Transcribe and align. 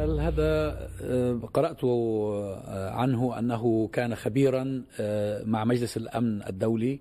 هذا 0.00 0.70
قرأت 1.54 1.84
عنه 2.94 3.38
أنه 3.38 3.88
كان 3.88 4.14
خبيرا 4.14 4.84
مع 5.44 5.64
مجلس 5.64 5.96
الأمن 5.96 6.42
الدولي 6.42 7.00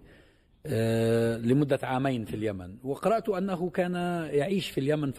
لمدة 1.45 1.79
عامين 1.83 2.25
في 2.25 2.33
اليمن. 2.33 2.75
وقرأت 2.83 3.29
أنه 3.29 3.69
كان 3.69 3.93
يعيش 4.33 4.69
في 4.69 4.79
اليمن 4.79 5.13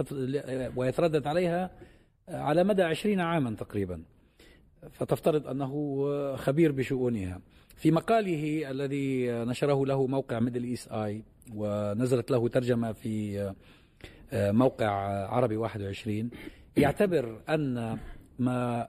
ويتردد 0.76 1.26
عليها 1.26 1.70
على 2.28 2.64
مدى 2.64 2.82
عشرين 2.82 3.20
عاما 3.20 3.56
تقريبا. 3.56 4.02
فتفترض 4.92 5.46
أنه 5.46 6.36
خبير 6.36 6.72
بشؤونها. 6.72 7.40
في 7.76 7.90
مقاله 7.90 8.70
الذي 8.70 9.30
نشره 9.30 9.86
له 9.86 10.06
موقع 10.06 10.40
ميدل 10.40 10.64
إيست 10.64 10.92
آي 10.92 11.22
ونزلت 11.54 12.30
له 12.30 12.48
ترجمة 12.48 12.92
في 12.92 13.54
موقع 14.32 14.90
عربي 15.28 15.56
21 15.56 16.30
يعتبر 16.76 17.40
أن 17.48 17.98
ما 18.38 18.88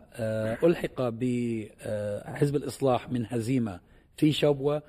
ألحق 0.64 1.02
بحزب 1.02 2.56
الإصلاح 2.56 3.10
من 3.10 3.26
هزيمة 3.30 3.80
في 4.18 4.32
شبوة 4.32 4.84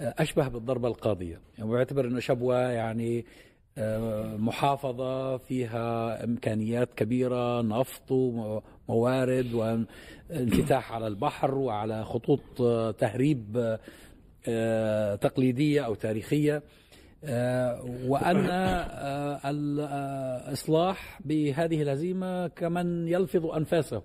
أشبه 0.00 0.48
بالضربة 0.48 0.88
القاضية. 0.88 1.40
يعني 1.58 1.70
ويعتبر 1.70 2.06
أنه 2.06 2.20
شبوة 2.20 2.58
يعني 2.58 3.24
محافظة 4.38 5.36
فيها 5.36 6.24
إمكانيات 6.24 6.94
كبيرة 6.94 7.62
نفط 7.62 8.10
وموارد 8.10 9.54
وانفتاح 9.54 10.92
على 10.92 11.06
البحر 11.06 11.54
وعلى 11.54 12.04
خطوط 12.04 12.40
تهريب 12.98 13.78
تقليدية 15.20 15.80
أو 15.80 15.94
تاريخية. 15.94 16.62
وأن 18.08 18.46
الإصلاح 19.44 21.20
بهذه 21.24 21.82
الهزيمة 21.82 22.48
كمن 22.48 23.08
يلفظ 23.08 23.46
أنفاسه. 23.46 24.02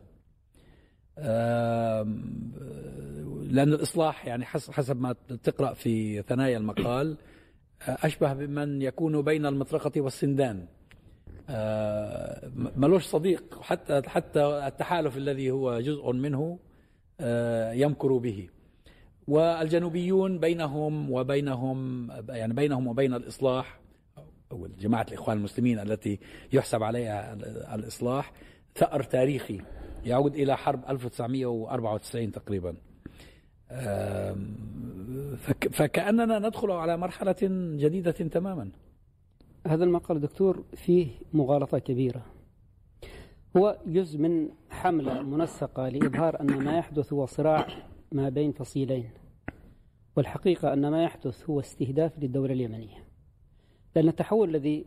لأن 3.48 3.74
الإصلاح 3.74 4.28
يعني 4.28 4.46
حسب 4.46 5.02
ما 5.02 5.16
تقرأ 5.44 5.74
في 5.74 6.22
ثنايا 6.22 6.58
المقال 6.58 7.18
أشبه 7.82 8.34
بمن 8.34 8.82
يكون 8.82 9.22
بين 9.22 9.46
المطرقة 9.46 10.02
والسندان. 10.02 10.66
ملوش 12.76 13.06
صديق 13.06 13.62
حتى 13.62 14.02
حتى 14.06 14.68
التحالف 14.68 15.18
الذي 15.18 15.52
هو 15.52 15.80
جزء 15.80 16.12
منه 16.12 16.60
يمكر 17.74 18.18
به. 18.18 18.50
والجنوبيون 19.28 20.40
بينهم 20.40 21.12
وبينهم 21.12 22.10
يعني 22.30 22.54
بينهم 22.54 22.88
وبين 22.88 23.14
الإصلاح 23.14 23.80
أو 24.52 24.68
جماعة 24.80 25.06
الإخوان 25.10 25.38
المسلمين 25.38 25.80
التي 25.80 26.20
يحسب 26.54 26.84
عليها 26.84 27.34
الإصلاح 27.76 28.34
ثأر 28.76 29.04
تاريخي 29.04 29.62
يعود 30.06 30.36
إلى 30.36 30.58
حرب 30.58 30.90
1994 30.90 32.32
تقريبا. 32.32 32.76
فكأننا 35.72 36.40
ندخل 36.40 36.72
على 36.72 36.98
مرحلة 36.98 37.36
جديدة 37.78 38.12
تماما. 38.12 38.70
هذا 39.68 39.84
المقال 39.84 40.22
دكتور 40.22 40.64
فيه 40.76 41.08
مغالطة 41.34 41.80
كبيرة. 41.80 42.26
هو 43.58 43.78
جزء 43.86 44.20
من 44.20 44.50
حملة 44.70 45.22
منسقة 45.22 45.90
لإظهار 45.90 46.42
أن 46.42 46.48
ما 46.64 46.78
يحدث 46.78 47.14
هو 47.14 47.26
صراع 47.26 47.68
ما 48.12 48.30
بين 48.30 48.52
فصيلين 48.52 49.10
والحقيقة 50.16 50.74
أن 50.74 50.88
ما 50.88 51.04
يحدث 51.04 51.50
هو 51.50 51.60
استهداف 51.60 52.20
للدولة 52.20 52.54
اليمنية. 52.54 53.08
لأن 53.96 54.08
التحول 54.08 54.50
الذي 54.50 54.86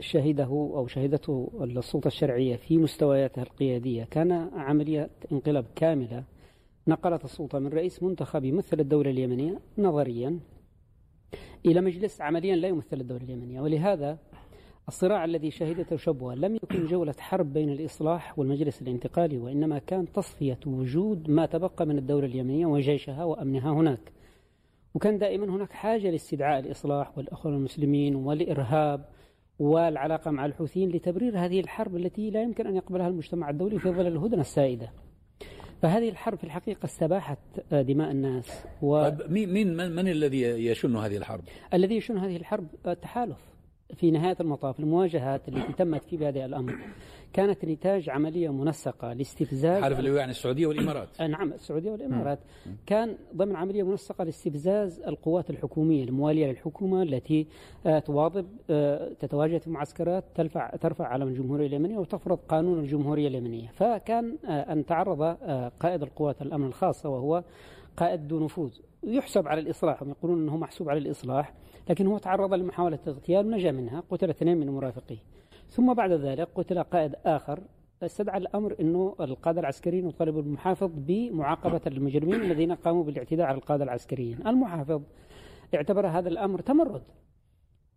شهده 0.00 0.44
أو 0.44 0.86
شهدته 0.86 1.50
السلطة 1.62 2.06
الشرعية 2.08 2.56
في 2.56 2.78
مستوياتها 2.78 3.42
القيادية 3.42 4.04
كان 4.04 4.32
عملية 4.54 5.10
انقلاب 5.32 5.64
كاملة 5.76 6.24
نقلت 6.88 7.24
السلطة 7.24 7.58
من 7.58 7.68
رئيس 7.68 8.02
منتخب 8.02 8.44
يمثل 8.44 8.80
الدولة 8.80 9.10
اليمنية 9.10 9.60
نظريا 9.78 10.40
إلى 11.66 11.80
مجلس 11.80 12.20
عمليا 12.20 12.56
لا 12.56 12.68
يمثل 12.68 13.00
الدولة 13.00 13.22
اليمنية. 13.22 13.60
ولهذا 13.60 14.18
الصراع 14.88 15.24
الذي 15.24 15.50
شهدته 15.50 15.96
شبوة. 15.96 16.34
لم 16.34 16.54
يكن 16.56 16.86
جولة 16.86 17.14
حرب 17.18 17.52
بين 17.52 17.70
الإصلاح 17.70 18.38
والمجلس 18.38 18.82
الانتقالي 18.82 19.38
وإنما 19.38 19.78
كان 19.78 20.12
تصفية 20.12 20.58
وجود 20.66 21.30
ما 21.30 21.46
تبقى 21.46 21.86
من 21.86 21.98
الدولة 21.98 22.26
اليمنية 22.26 22.66
وجيشها 22.66 23.24
وأمنها 23.24 23.72
هناك. 23.72 24.12
وكان 24.94 25.18
دائما 25.18 25.46
هناك 25.46 25.72
حاجة 25.72 26.10
لاستدعاء 26.10 26.60
الإصلاح 26.60 27.18
والأخوة 27.18 27.52
المسلمين 27.52 28.16
والإرهاب 28.16 29.04
والعلاقة 29.58 30.30
مع 30.30 30.46
الحوثيين 30.46 30.88
لتبرير 30.88 31.38
هذه 31.38 31.60
الحرب 31.60 31.96
التي 31.96 32.30
لا 32.30 32.42
يمكن 32.42 32.66
أن 32.66 32.76
يقبلها 32.76 33.08
المجتمع 33.08 33.50
الدولي 33.50 33.78
في 33.78 33.90
ظل 33.90 34.06
الهدنة 34.06 34.40
السائدة. 34.40 34.92
فهذه 35.82 36.08
الحرب 36.08 36.38
في 36.38 36.44
الحقيقة 36.44 36.84
استباحت 36.84 37.38
دماء 37.72 38.10
الناس 38.10 38.64
و... 38.82 39.08
طيب 39.08 39.32
مين 39.32 39.76
من, 39.76 39.92
من 39.92 40.08
الذي 40.08 40.42
يشن 40.42 40.96
هذه 40.96 41.16
الحرب؟ 41.16 41.44
الذي 41.74 41.96
يشن 41.96 42.18
هذه 42.18 42.36
الحرب 42.36 42.66
التحالف 42.86 43.51
في 43.96 44.10
نهاية 44.10 44.36
المطاف 44.40 44.80
المواجهات 44.80 45.48
التي 45.48 45.72
تمت 45.72 46.04
في 46.04 46.16
بهذا 46.16 46.44
الأمر 46.44 46.74
كانت 47.32 47.64
نتاج 47.64 48.10
عملية 48.10 48.52
منسقة 48.52 49.12
لاستفزاز 49.12 49.82
حرب 49.82 49.98
اللي 49.98 50.14
يعني 50.14 50.30
السعودية 50.30 50.66
والإمارات. 50.66 51.08
آه 51.20 51.26
نعم 51.26 51.52
السعودية 51.52 51.90
والإمارات. 51.90 52.38
كان 52.86 53.16
ضمن 53.36 53.56
عملية 53.56 53.82
منسقة 53.82 54.24
لاستفزاز 54.24 55.00
القوات 55.00 55.50
الحكومية 55.50 56.04
الموالية 56.04 56.46
للحكومة 56.46 57.02
التي 57.02 57.46
آه 57.86 57.98
تواظب 57.98 58.46
آه 58.70 59.12
تتواجد 59.20 59.60
في 59.60 59.70
معسكرات 59.70 60.24
ترفع 60.34 60.70
ترفع 60.76 61.06
علم 61.06 61.28
الجمهورية 61.28 61.66
اليمنية 61.66 61.98
وتفرض 61.98 62.38
قانون 62.48 62.78
الجمهورية 62.78 63.28
اليمنية. 63.28 63.68
فكان 63.68 64.36
أن 64.44 64.86
تعرض 64.86 65.22
قائد 65.80 66.02
القوات 66.02 66.42
الأمن 66.42 66.66
الخاصة 66.66 67.08
وهو 67.08 67.44
قائد 67.96 68.32
ذو 68.32 68.44
نفوذ. 68.44 68.70
يحسب 69.04 69.48
على 69.48 69.60
الإصلاح 69.60 70.02
هم 70.02 70.10
يقولون 70.10 70.42
أنه 70.42 70.56
محسوب 70.56 70.88
على 70.88 70.98
الإصلاح. 70.98 71.54
لكن 71.90 72.06
هو 72.06 72.18
تعرض 72.18 72.54
لمحاولة 72.54 72.98
اغتيال 73.08 73.46
ونجا 73.46 73.72
منها 73.72 74.02
قتل 74.10 74.30
اثنين 74.30 74.56
من 74.56 74.70
مرافقيه. 74.70 75.18
ثم 75.70 75.94
بعد 75.94 76.12
ذلك 76.12 76.48
قتل 76.54 76.82
قائد 76.82 77.14
آخر 77.26 77.60
استدعى 78.02 78.38
الأمر 78.38 78.76
أنه 78.80 79.16
القادة 79.20 79.60
العسكريين 79.60 80.08
يطالبوا 80.08 80.42
المحافظ 80.42 80.90
بمعاقبة 80.94 81.80
المجرمين 81.92 82.42
الذين 82.42 82.72
قاموا 82.72 83.04
بالاعتداء 83.04 83.46
على 83.46 83.56
القادة 83.56 83.84
العسكريين. 83.84 84.46
المحافظ 84.46 85.02
اعتبر 85.74 86.06
هذا 86.06 86.28
الأمر 86.28 86.60
تمرد. 86.60 87.02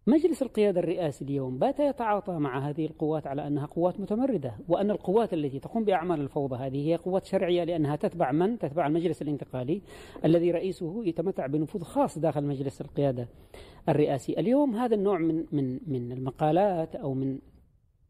مجلس 0.08 0.42
القيادة 0.42 0.80
الرئاسي 0.80 1.26
اليوم 1.26 1.58
بات 1.58 1.80
يتعاطى 1.80 2.32
مع 2.32 2.70
هذه 2.70 2.86
القوات 2.86 3.28
على 3.28 3.48
أنها 3.48 3.66
قوات 3.66 4.00
متمردة 4.00 4.56
وأن 4.68 4.92
القوات 4.92 5.34
التي 5.34 5.60
تقوم 5.60 5.84
بأعمال 5.84 6.22
الفوضى 6.22 6.56
هذه 6.56 6.88
هي 6.88 6.96
قوات 6.96 7.26
شرعية 7.26 7.64
لأنها 7.64 7.96
تتبع 7.96 8.32
من؟ 8.32 8.60
تتبع 8.60 8.88
المجلس 8.88 9.22
الانتقالي 9.22 9.82
الذي 10.26 10.52
رئيسه 10.52 11.06
يتمتع 11.06 11.46
بنفوذ 11.46 11.84
خاص 11.84 12.20
داخل 12.20 12.44
مجلس 12.44 12.82
القيادة 12.82 13.28
الرئاسي 13.90 14.40
اليوم 14.40 14.76
هذا 14.76 14.96
النوع 14.96 15.18
من 15.18 15.46
من 15.52 15.80
من 15.88 16.12
المقالات 16.12 16.96
أو 16.96 17.14
من 17.14 17.40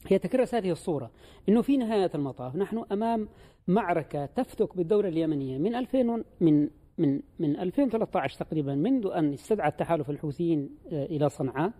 هي 0.08 0.20
تكرس 0.20 0.56
هذه 0.56 0.72
الصورة 0.72 1.12
أنه 1.50 1.62
في 1.62 1.78
نهاية 1.78 2.12
المطاف 2.16 2.56
نحن 2.56 2.84
أمام 2.92 3.28
معركة 3.68 4.26
تفتك 4.26 4.78
بالدولة 4.78 5.10
اليمنية 5.10 5.58
من 5.58 5.76
2000 5.76 6.24
من 6.42 6.70
من 6.98 7.22
من 7.40 7.60
2013 7.60 8.40
تقريبا 8.46 8.76
منذ 8.76 9.08
أن 9.16 9.34
استدعى 9.34 9.70
التحالف 9.70 10.10
الحوثيين 10.10 10.70
إلى 10.92 11.30
صنعاء 11.30 11.72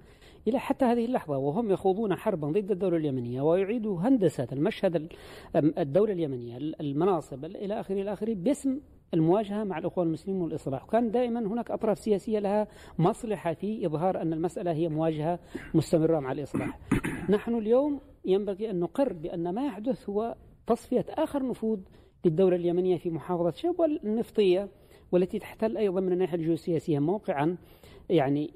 إلى 0.48 0.60
حتى 0.60 0.86
هذه 0.86 1.06
اللحظة 1.06 1.38
وهم 1.38 1.72
يخوضون 1.72 2.16
حربا 2.16 2.48
ضد 2.48 2.72
الدولة 2.72 2.98
اليمنية 2.98 3.42
ويعيدوا 3.42 4.00
هندسة 4.00 4.48
المشهد 4.52 5.14
الدولة 5.56 6.14
اليمنية 6.14 6.58
المناصب 6.58 7.46
إلى 7.46 7.80
آخره 7.80 8.02
إلى 8.02 8.14
آخره 8.14 8.34
باسم 8.34 8.80
المواجهة 9.14 9.64
مع 9.64 9.78
الأخوان 9.78 10.08
المسلمين 10.08 10.42
والإصلاح. 10.42 10.84
وكان 10.84 11.12
دائما 11.12 11.40
هناك 11.40 11.72
أطراف 11.72 12.00
سياسية 12.00 12.40
لها 12.40 12.68
مصلحة 13.00 13.54
في 13.54 13.86
إظهار 13.86 14.22
أن 14.22 14.34
المسألة 14.34 14.72
هي 14.72 14.90
مواجهة 14.90 15.40
مستمرة 15.74 16.20
مع 16.20 16.32
الإصلاح. 16.32 16.80
نحن 17.30 17.56
اليوم 17.56 18.00
ينبغي 18.26 18.70
أن 18.70 18.80
نقر 18.80 19.14
بأن 19.14 19.54
ما 19.54 19.66
يحدث 19.66 20.10
هو 20.10 20.36
تصفية 20.68 21.06
آخر 21.10 21.48
نفوذ 21.48 21.80
للدولة 22.26 22.56
اليمنية 22.56 22.98
في 22.98 23.10
محافظة 23.10 23.52
شبوة 23.52 23.86
النفطية 23.86 24.70
والتي 25.16 25.40
تحتل 25.40 25.78
أيضا 25.78 26.02
من 26.02 26.12
الناحية 26.12 26.38
الجيوسياسية 26.38 27.00
موقعا 27.00 27.58
يعني 28.10 28.52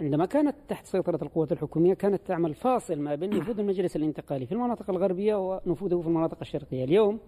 عندما 0.00 0.26
كانت 0.26 0.56
تحت 0.68 0.86
سيطرة 0.86 1.18
القوات 1.22 1.52
الحكومية 1.52 1.94
كانت 1.94 2.26
تعمل 2.26 2.54
فاصل 2.54 2.98
ما 2.98 3.14
بين 3.14 3.30
نفوذ 3.30 3.60
المجلس 3.60 3.96
الانتقالي 3.96 4.46
في 4.46 4.52
المناطق 4.52 4.90
الغربية 4.90 5.34
ونفوذه 5.34 6.00
في 6.00 6.06
المناطق 6.06 6.38
الشرقية. 6.40 6.84
اليوم 6.84 7.20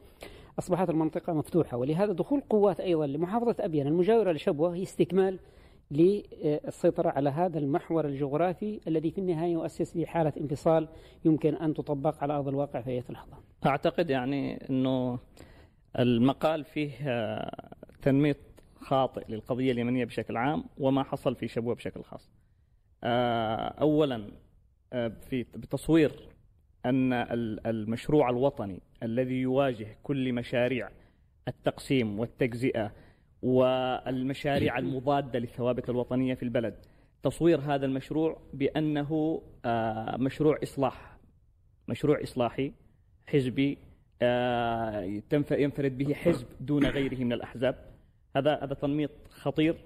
أصبحت 0.58 0.90
المنطقة 0.90 1.32
مفتوحة 1.32 1.76
ولهذا 1.76 2.12
دخول 2.12 2.40
قوات 2.40 2.80
أيضا 2.80 3.06
لمحافظة 3.06 3.56
أبين 3.60 3.86
المجاورة 3.86 4.32
لشبوة 4.32 4.74
هي 4.74 4.82
استكمال 4.82 5.38
للسيطرة 5.90 7.08
على 7.08 7.30
هذا 7.30 7.58
المحور 7.58 8.06
الجغرافي 8.06 8.80
الذي 8.88 9.10
في 9.10 9.18
النهاية 9.18 9.52
يؤسس 9.52 9.96
لحالة 9.96 10.32
انفصال 10.40 10.88
يمكن 11.24 11.54
أن 11.54 11.74
تطبق 11.74 12.22
على 12.22 12.32
أرض 12.32 12.48
الواقع 12.48 12.80
في 12.80 12.90
أي 12.90 13.02
لحظة. 13.10 13.36
أعتقد 13.66 14.10
يعني 14.10 14.70
أنه 14.70 15.18
المقال 15.98 16.64
فيه 16.64 16.90
تنميط 18.02 18.36
خاطئ 18.80 19.24
للقضية 19.28 19.72
اليمنية 19.72 20.04
بشكل 20.04 20.36
عام 20.36 20.64
وما 20.78 21.02
حصل 21.02 21.36
في 21.36 21.48
شبوة 21.48 21.74
بشكل 21.74 22.02
خاص. 22.02 22.30
أولا 23.80 24.30
في 25.30 25.42
بتصوير 25.54 26.12
أن 26.86 27.12
المشروع 27.66 28.30
الوطني 28.30 28.80
الذي 29.02 29.34
يواجه 29.34 29.96
كل 30.02 30.32
مشاريع 30.32 30.88
التقسيم 31.48 32.18
والتجزئة 32.18 32.92
والمشاريع 33.42 34.78
المضادة 34.78 35.38
للثوابت 35.38 35.90
الوطنية 35.90 36.34
في 36.34 36.42
البلد 36.42 36.74
تصوير 37.22 37.60
هذا 37.60 37.86
المشروع 37.86 38.40
بأنه 38.52 39.42
آه، 39.64 40.16
مشروع 40.16 40.58
إصلاح 40.62 41.16
مشروع 41.88 42.22
إصلاحي 42.22 42.72
حزبي 43.26 43.78
آه، 44.22 45.20
ينفرد 45.52 45.98
به 45.98 46.14
حزب 46.14 46.46
دون 46.60 46.86
غيره 46.86 47.24
من 47.24 47.32
الأحزاب. 47.32 47.89
هذا 48.36 48.64
هذا 48.64 48.74
تنميط 48.74 49.10
خطير 49.30 49.76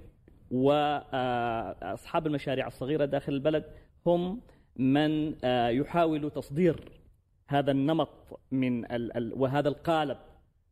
وأصحاب 0.51 2.27
المشاريع 2.27 2.67
الصغيرة 2.67 3.05
داخل 3.05 3.33
البلد 3.33 3.65
هم 4.07 4.41
من 4.77 5.35
آه، 5.45 5.69
يحاول 5.69 6.31
تصدير 6.31 6.81
هذا 7.49 7.71
النمط 7.71 8.41
من 8.51 8.85
وهذا 9.33 9.69
القالب 9.69 10.17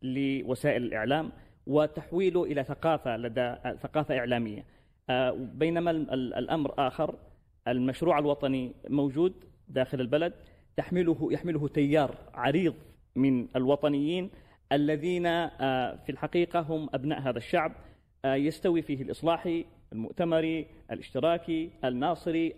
لوسائل 0.02 0.82
الإعلام 0.82 1.32
وتحويله 1.66 2.44
إلى 2.44 2.64
ثقافة 2.64 3.16
لدى 3.16 3.54
ثقافة 3.82 4.18
إعلامية. 4.18 4.64
آه، 5.10 5.30
بينما 5.30 5.90
الأمر 5.90 6.74
آخر 6.78 7.14
المشروع 7.68 8.18
الوطني 8.18 8.72
موجود 8.88 9.32
داخل 9.68 10.00
البلد 10.00 10.32
تحمله 10.76 11.28
يحمله 11.32 11.68
تيار 11.68 12.14
عريض 12.34 12.74
من 13.16 13.48
الوطنيين 13.56 14.30
الذين 14.72 15.26
آه، 15.26 15.96
في 16.06 16.12
الحقيقة 16.12 16.60
هم 16.60 16.88
أبناء 16.94 17.20
هذا 17.20 17.38
الشعب 17.38 17.72
آه، 18.24 18.34
يستوي 18.34 18.82
فيه 18.82 19.02
الإصلاحي 19.02 19.64
المؤتمري 19.92 20.66
الاشتراكي 20.90 21.70
الناصري 21.84 22.54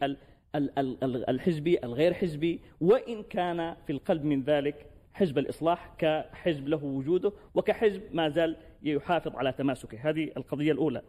الحزبي 1.29 1.79
الغير 1.85 2.15
حزبي 2.15 2.61
وإن 2.81 3.23
كان 3.23 3.77
في 3.87 3.93
القلب 3.93 4.25
من 4.25 4.43
ذلك 4.43 4.87
حزب 5.15 5.39
الإصلاح 5.39 5.95
كحزب 5.99 6.69
له 6.69 6.85
وجوده 6.85 7.33
وكحزب 7.55 8.03
ما 8.13 8.29
زال 8.29 8.57
يحافظ 8.83 9.37
على 9.37 9.53
تماسكه. 9.53 10.11
هذه 10.11 10.31
القضية 10.37 10.73
الأولى. 10.73 11.03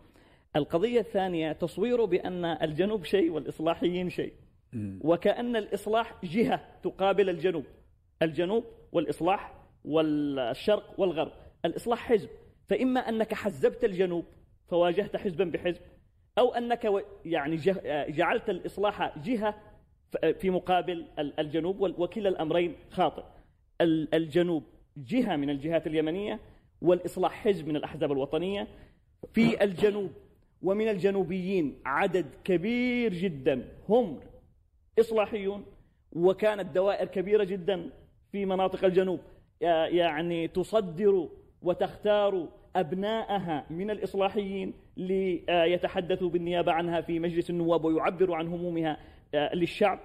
القضية 0.55 0.99
الثانية 0.99 1.51
تصويره 1.51 2.05
بأن 2.05 2.45
الجنوب 2.45 3.05
شيء 3.05 3.31
والإصلاحيين 3.31 4.09
شيء. 4.09 4.33
وكأن 5.01 5.55
الإصلاح 5.55 6.13
جهة 6.23 6.61
تقابل 6.83 7.29
الجنوب. 7.29 7.65
الجنوب 8.21 8.63
والإصلاح 8.91 9.53
والشرق 9.87 10.99
والغرب. 10.99 11.31
الإصلاح 11.65 11.99
حزب. 12.09 12.29
فإما 12.67 12.99
أنك 12.99 13.33
حزبت 13.33 13.83
الجنوب 13.83 14.25
فواجهت 14.67 15.15
حزبا 15.15 15.43
بحزب 15.43 15.81
أو 16.37 16.53
أنك 16.53 17.03
يعني 17.25 17.55
جعلت 18.09 18.49
الإصلاح 18.49 19.19
جهة 19.19 19.55
في 20.39 20.49
مقابل 20.49 21.05
الجنوب 21.39 21.81
وكلا 21.81 22.29
الأمرين 22.29 22.75
خاطئ. 22.91 23.23
الجنوب 23.81 24.63
جهة 24.97 25.35
من 25.35 25.49
الجهات 25.49 25.87
اليمنية 25.87 26.39
والإصلاح 26.81 27.31
حزب 27.31 27.67
من 27.67 27.75
الأحزاب 27.75 28.11
الوطنية. 28.11 28.67
في 29.33 29.63
الجنوب 29.63 30.11
ومن 30.61 30.87
الجنوبيين 30.87 31.81
عدد 31.85 32.25
كبير 32.43 33.13
جدا. 33.13 33.67
هم 33.89 34.19
إصلاحيون 34.99 35.65
وكانت 36.11 36.75
دوائر 36.75 37.07
كبيرة 37.07 37.43
جدا 37.43 37.89
في 38.31 38.45
مناطق 38.45 38.85
الجنوب. 38.85 39.19
يعني 39.87 40.47
تصدر 40.47 41.29
وتختار 41.61 42.47
أبناءها 42.75 43.65
من 43.69 43.91
الإصلاحيين 43.91 44.73
ليتحدثوا 44.97 46.29
بالنيابة 46.29 46.71
عنها 46.71 47.01
في 47.01 47.19
مجلس 47.19 47.49
النواب 47.49 47.85
ويعبروا 47.85 48.35
عن 48.35 48.47
همومها 48.47 48.97
آه، 49.35 49.55
للشعب. 49.55 49.99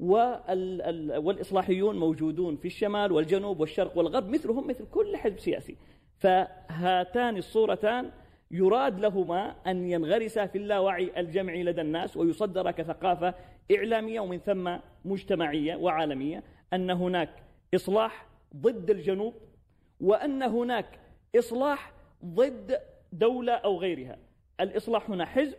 والإصلاحيون 0.00 1.98
موجودون 1.98 2.56
في 2.56 2.64
الشمال 2.64 3.12
والجنوب 3.12 3.60
والشرق 3.60 3.98
والغرب 3.98 4.28
مثلهم 4.28 4.66
مثل 4.66 4.86
كل 4.90 5.16
حزب 5.16 5.38
سياسي. 5.38 5.76
فهاتان 6.18 7.36
الصورتان 7.36 8.10
يراد 8.50 9.00
لهما 9.00 9.54
أن 9.66 9.90
ينغرسا 9.90 10.46
في 10.46 10.58
اللاوعي 10.58 11.12
الجمعي 11.16 11.62
لدى 11.62 11.80
الناس 11.80 12.16
ويصدر 12.16 12.70
كثقافة 12.70 13.34
إعلامية 13.76 14.20
ومن 14.20 14.38
ثم 14.38 14.76
مجتمعية 15.04 15.76
وعالمية 15.76 16.42
أن 16.72 16.90
هناك 16.90 17.30
إصلاح 17.74 18.26
ضد 18.56 18.90
الجنوب 18.90 19.34
وأن 20.00 20.42
هناك 20.42 21.00
إصلاح 21.38 21.92
ضد 22.24 22.76
دولة 23.12 23.52
أو 23.52 23.78
غيرها 23.78 24.18
الإصلاح 24.60 25.10
هنا 25.10 25.24
حزب 25.24 25.56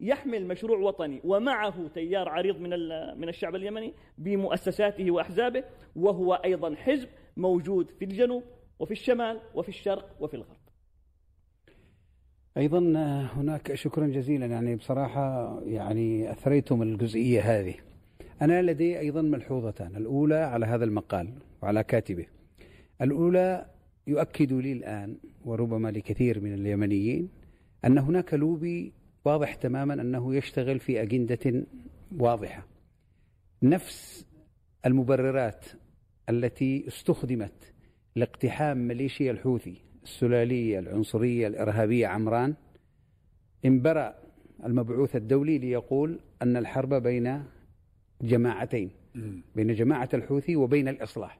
يحمل 0.00 0.46
مشروع 0.46 0.78
وطني 0.78 1.20
ومعه 1.24 1.88
تيار 1.94 2.28
عريض 2.28 2.60
من 2.60 2.70
من 3.20 3.28
الشعب 3.28 3.54
اليمني 3.54 3.94
بمؤسساته 4.18 5.10
وأحزابه 5.10 5.64
وهو 5.96 6.34
أيضا 6.34 6.74
حزب 6.74 7.08
موجود 7.36 7.90
في 7.98 8.04
الجنوب 8.04 8.42
وفي 8.78 8.90
الشمال 8.90 9.40
وفي 9.54 9.68
الشرق 9.68 10.16
وفي 10.20 10.34
الغرب. 10.34 10.58
أيضا 12.56 12.78
هناك 13.34 13.74
شكرا 13.74 14.06
جزيلا 14.06 14.46
يعني 14.46 14.76
بصراحة 14.76 15.58
يعني 15.64 16.30
أثريتم 16.30 16.82
الجزئية 16.82 17.40
هذه. 17.40 17.74
أنا 18.42 18.62
لدي 18.62 18.98
أيضا 18.98 19.22
ملحوظتان، 19.22 19.96
الأولى 19.96 20.34
على 20.34 20.66
هذا 20.66 20.84
المقال 20.84 21.34
وعلى 21.62 21.84
كاتبه. 21.84 22.26
الأولى 23.02 23.66
يؤكد 24.06 24.52
لي 24.52 24.72
الآن 24.72 25.16
وربما 25.44 25.88
لكثير 25.90 26.40
من 26.40 26.54
اليمنيين 26.54 27.28
أن 27.84 27.98
هناك 27.98 28.34
لوبي 28.34 28.92
واضح 29.24 29.54
تماما 29.54 29.94
أنه 29.94 30.34
يشتغل 30.34 30.78
في 30.78 31.02
أجندة 31.02 31.66
واضحة. 32.18 32.66
نفس 33.62 34.26
المبررات 34.86 35.64
التي 36.28 36.88
استخدمت 36.88 37.72
لاقتحام 38.16 38.88
ميليشيا 38.88 39.30
الحوثي 39.30 39.74
السلالية 40.02 40.78
العنصرية 40.78 41.46
الإرهابية 41.46 42.06
عمران 42.06 42.54
انبرأ 43.64 44.14
المبعوث 44.64 45.16
الدولي 45.16 45.58
ليقول 45.58 46.20
أن 46.42 46.56
الحرب 46.56 46.94
بين 46.94 47.42
جماعتين 48.22 48.90
بين 49.56 49.74
جماعة 49.74 50.08
الحوثي 50.14 50.56
وبين 50.56 50.88
الإصلاح. 50.88 51.38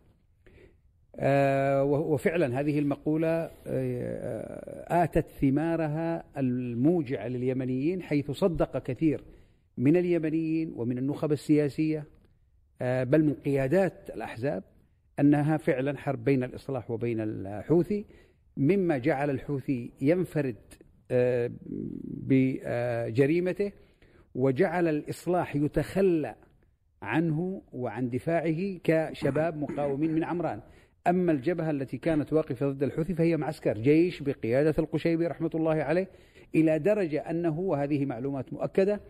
آه، 1.21 1.85
وفعلا 1.85 2.61
هذه 2.61 2.79
المقولة 2.79 3.51
آه، 3.67 5.05
آتت 5.05 5.27
ثمارها 5.41 6.25
الموجعة 6.37 7.29
لليمنيين 7.29 8.03
حيث 8.03 8.31
صدق 8.31 8.83
كثير 8.83 9.25
من 9.77 9.97
اليمنيين 9.97 10.73
ومن 10.77 10.99
النخب 10.99 11.33
السياسية 11.33 12.05
آه، 12.83 13.05
بل 13.05 13.25
من 13.25 13.35
قيادات 13.35 14.11
الأحزاب 14.15 14.65
أنها 15.21 15.57
فعلا 15.57 15.99
حرب 15.99 16.25
بين 16.25 16.45
الإصلاح 16.45 16.91
وبين 16.91 17.21
الحوثي 17.21 18.05
مما 18.57 18.99
جعل 18.99 19.31
الحوثي 19.31 19.93
ينفرد 20.01 20.57
بجريمته 22.29 23.73
وجعل 24.35 24.89
الإصلاح 24.89 25.57
يتخلى 25.57 26.35
عنه 27.03 27.63
وعن 27.73 28.11
دفاعه 28.11 28.79
كشباب 28.85 29.57
مقاومين 29.57 30.15
من 30.15 30.25
عمران. 30.25 30.61
أما 31.07 31.33
الجبهة 31.33 31.71
التي 31.71 31.99
كانت 31.99 32.33
واقفة 32.33 32.69
ضد 32.69 32.83
الحوثي 32.83 33.15
فهي 33.15 33.37
معسكر 33.37 33.79
جيش 33.79 34.23
بقيادة 34.23 34.75
القشيبي 34.79 35.27
رحمة 35.27 35.51
الله 35.55 35.75
عليه 35.75 36.09
إلى 36.55 36.79
درجة 36.79 37.21
أنه 37.31 37.59
وهذه 37.59 38.07
معلومات 38.07 38.53
مؤكدة 38.53 39.01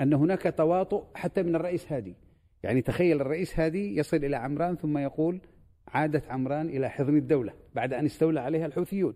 أن 0.00 0.12
هناك 0.12 0.54
تواطؤ 0.56 1.04
حتى 1.14 1.42
من 1.42 1.56
الرئيس 1.56 1.92
هادي. 1.92 2.16
يعني 2.62 2.82
تخيل 2.82 3.20
الرئيس 3.20 3.60
هادي 3.60 3.96
يصل 3.96 4.16
إلى 4.16 4.36
عمران 4.36 4.76
ثم 4.76 4.98
يقول 4.98 5.40
عادت 5.88 6.30
عمران 6.30 6.68
إلى 6.68 6.90
حضن 6.90 7.16
الدولة 7.16 7.52
بعد 7.74 7.92
أن 7.92 8.04
استولى 8.04 8.40
عليها 8.40 8.66
الحوثيون. 8.66 9.14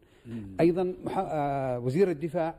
أيضا 0.60 0.94
آه، 1.16 1.78
وزير 1.78 2.10
الدفاع 2.10 2.54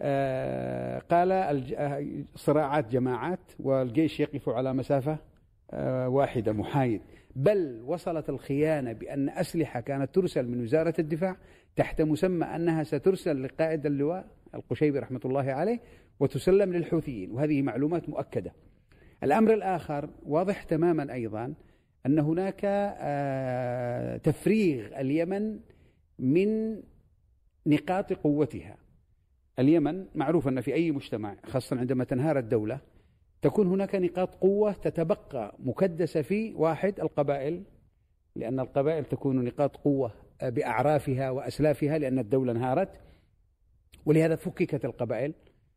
آه، 0.00 0.98
قال 0.98 1.32
آه، 1.32 2.06
صراعات 2.34 2.88
جماعات 2.88 3.40
والجيش 3.60 4.20
يقف 4.20 4.48
على 4.48 4.74
مسافة 4.74 5.18
واحدة 6.06 6.52
محايد. 6.52 7.00
بل 7.36 7.82
وصلت 7.86 8.28
الخيانة 8.28 8.92
بأن 8.92 9.28
أسلحة 9.28 9.80
كانت 9.80 10.14
ترسل 10.14 10.48
من 10.48 10.62
وزارة 10.62 10.94
الدفاع 10.98 11.36
تحت 11.76 12.02
مسمى 12.02 12.44
أنها 12.46 12.82
سترسل 12.82 13.42
لقائد 13.42 13.86
اللواء 13.86 14.26
القشيبي 14.54 14.98
رحمة 14.98 15.20
الله 15.24 15.52
عليه 15.52 15.80
وتسلم 16.20 16.72
للحوثيين 16.72 17.30
وهذه 17.30 17.62
معلومات 17.62 18.08
مؤكدة. 18.08 18.52
الأمر 19.22 19.54
الآخر 19.54 20.10
واضح 20.26 20.62
تماما 20.62 21.12
أيضا 21.12 21.54
أن 22.06 22.18
هناك 22.18 22.60
آه، 22.64 24.16
تفريغ 24.16 25.00
اليمن 25.00 25.60
من 26.18 26.80
نقاط 27.66 28.12
قوتها. 28.12 28.76
اليمن 29.58 30.06
معروف 30.14 30.48
أن 30.48 30.60
في 30.60 30.74
أي 30.74 30.90
مجتمع 30.90 31.36
خاصة 31.46 31.78
عندما 31.78 32.04
تنهار 32.04 32.38
الدولة 32.38 32.80
تكون 33.42 33.66
هناك 33.66 33.94
نقاط 33.94 34.34
قوة 34.34 34.72
تتبقى 34.72 35.56
مكدسة 35.58 36.22
في 36.22 36.54
واحد 36.54 37.00
القبائل 37.00 37.62
لأن 38.36 38.60
القبائل 38.60 39.04
تكون 39.04 39.44
نقاط 39.44 39.76
قوة 39.76 40.12
بأعرافها 40.42 41.30
وأسلافها 41.30 41.98
لأن 41.98 42.18
الدولة 42.18 42.52
انهارت. 42.52 42.88
ولهذا 44.06 44.36
فككت 44.36 44.84
القبائل. 44.84 45.34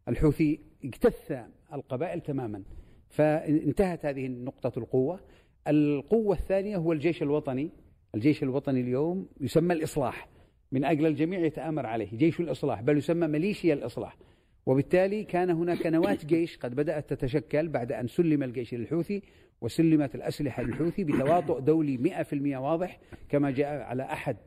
الحوثي 0.08 0.60
اجتث 0.86 1.32
القبائل 1.74 2.22
تماما 2.22 2.64
فانتهت 3.10 4.06
هذه 4.06 4.28
نقطة 4.28 4.80
القوة. 4.80 5.20
القوة 5.68 6.36
الثانية 6.36 6.78
هو 6.78 6.92
الجيش 6.92 7.24
الوطني. 7.24 7.70
الجيش 8.16 8.44
الوطني 8.44 8.82
اليوم 8.82 9.28
يسمى 9.42 9.74
الإصلاح. 9.74 10.28
من 10.72 10.86
أجل 10.86 11.06
الجميع 11.06 11.40
يتآمر 11.40 11.86
عليه 11.86 12.18
جيش 12.18 12.40
الإصلاح 12.40 12.82
بل 12.82 12.98
يسمى 12.98 13.28
ميليشيا 13.28 13.74
الإصلاح. 13.74 14.18
وبالتالي 14.66 15.24
كان 15.24 15.50
هناك 15.50 15.88
نواة 15.88 16.18
جيش 16.26 16.58
قد 16.58 16.76
بدأت 16.76 17.14
تتشكل 17.14 17.68
بعد 17.68 17.92
أن 17.92 18.08
سلم 18.08 18.44
الجيش 18.44 18.74
للحوثي 18.74 19.22
وسلمت 19.62 20.16
الأسلحة 20.16 20.64
للحوثي 20.64 21.04
بتواطؤ 21.04 21.60
دولي 21.60 22.24
100% 22.32 22.34
واضح 22.58 23.00
كما 23.30 23.52
جاء 23.52 23.82
على 23.82 24.04
أحد 24.04 24.38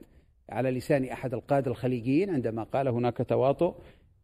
على 0.51 0.71
لسان 0.71 1.05
أحد 1.05 1.35
القادة 1.35 1.71
الخليجيين 1.71 2.31
عندما 2.31 2.63
قال 2.63 2.89
هناك 2.89 3.17
تواطؤ 3.29 3.75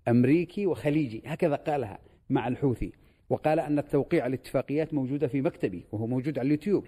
أمريكي 0.08 0.66
وخليجي 0.66 1.22
هكذا 1.26 1.54
قالها 1.54 1.98
مع 2.30 2.48
الحوثي 2.48 2.92
وقال 3.30 3.60
أن 3.60 3.78
التوقيع 3.78 4.26
الاتفاقيات 4.26 4.94
موجودة 4.94 5.26
في 5.26 5.40
مكتبي 5.40 5.84
وهو 5.92 6.06
موجود 6.06 6.38
على 6.38 6.46
اليوتيوب. 6.46 6.86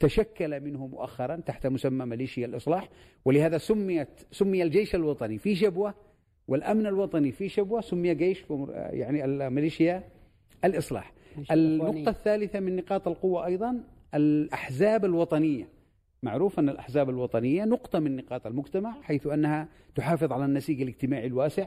تشكل 0.00 0.60
منه 0.60 0.86
مؤخرا 0.86 1.36
تحت 1.36 1.66
مسمى 1.66 2.06
ميليشيا 2.06 2.46
الإصلاح 2.46 2.88
ولهذا 3.24 3.58
سميت 3.58 4.08
سمي 4.30 4.62
الجيش 4.62 4.94
الوطني 4.94 5.38
في 5.38 5.54
شبوة 5.54 5.94
والأمن 6.48 6.86
الوطني 6.86 7.32
في 7.32 7.48
شبوة 7.48 7.80
سمي 7.80 8.14
جيش 8.14 8.44
يعني 8.74 9.24
الميليشيا 9.24 10.04
الإصلاح. 10.64 11.12
النقطة 11.50 12.10
الثالثة 12.10 12.60
من 12.60 12.76
نقاط 12.76 13.08
القوة 13.08 13.46
أيضا 13.46 13.84
الأحزاب 14.14 15.04
الوطنية. 15.04 15.68
معروف 16.22 16.58
أن 16.58 16.68
الأحزاب 16.68 17.10
الوطنية 17.10 17.64
نقطة 17.64 17.98
من 17.98 18.16
نقاط 18.16 18.46
المجتمع 18.46 19.02
حيث 19.02 19.26
أنها 19.26 19.68
تحافظ 19.94 20.32
على 20.32 20.44
النسيج 20.44 20.82
الاجتماعي 20.82 21.26
الواسع 21.26 21.66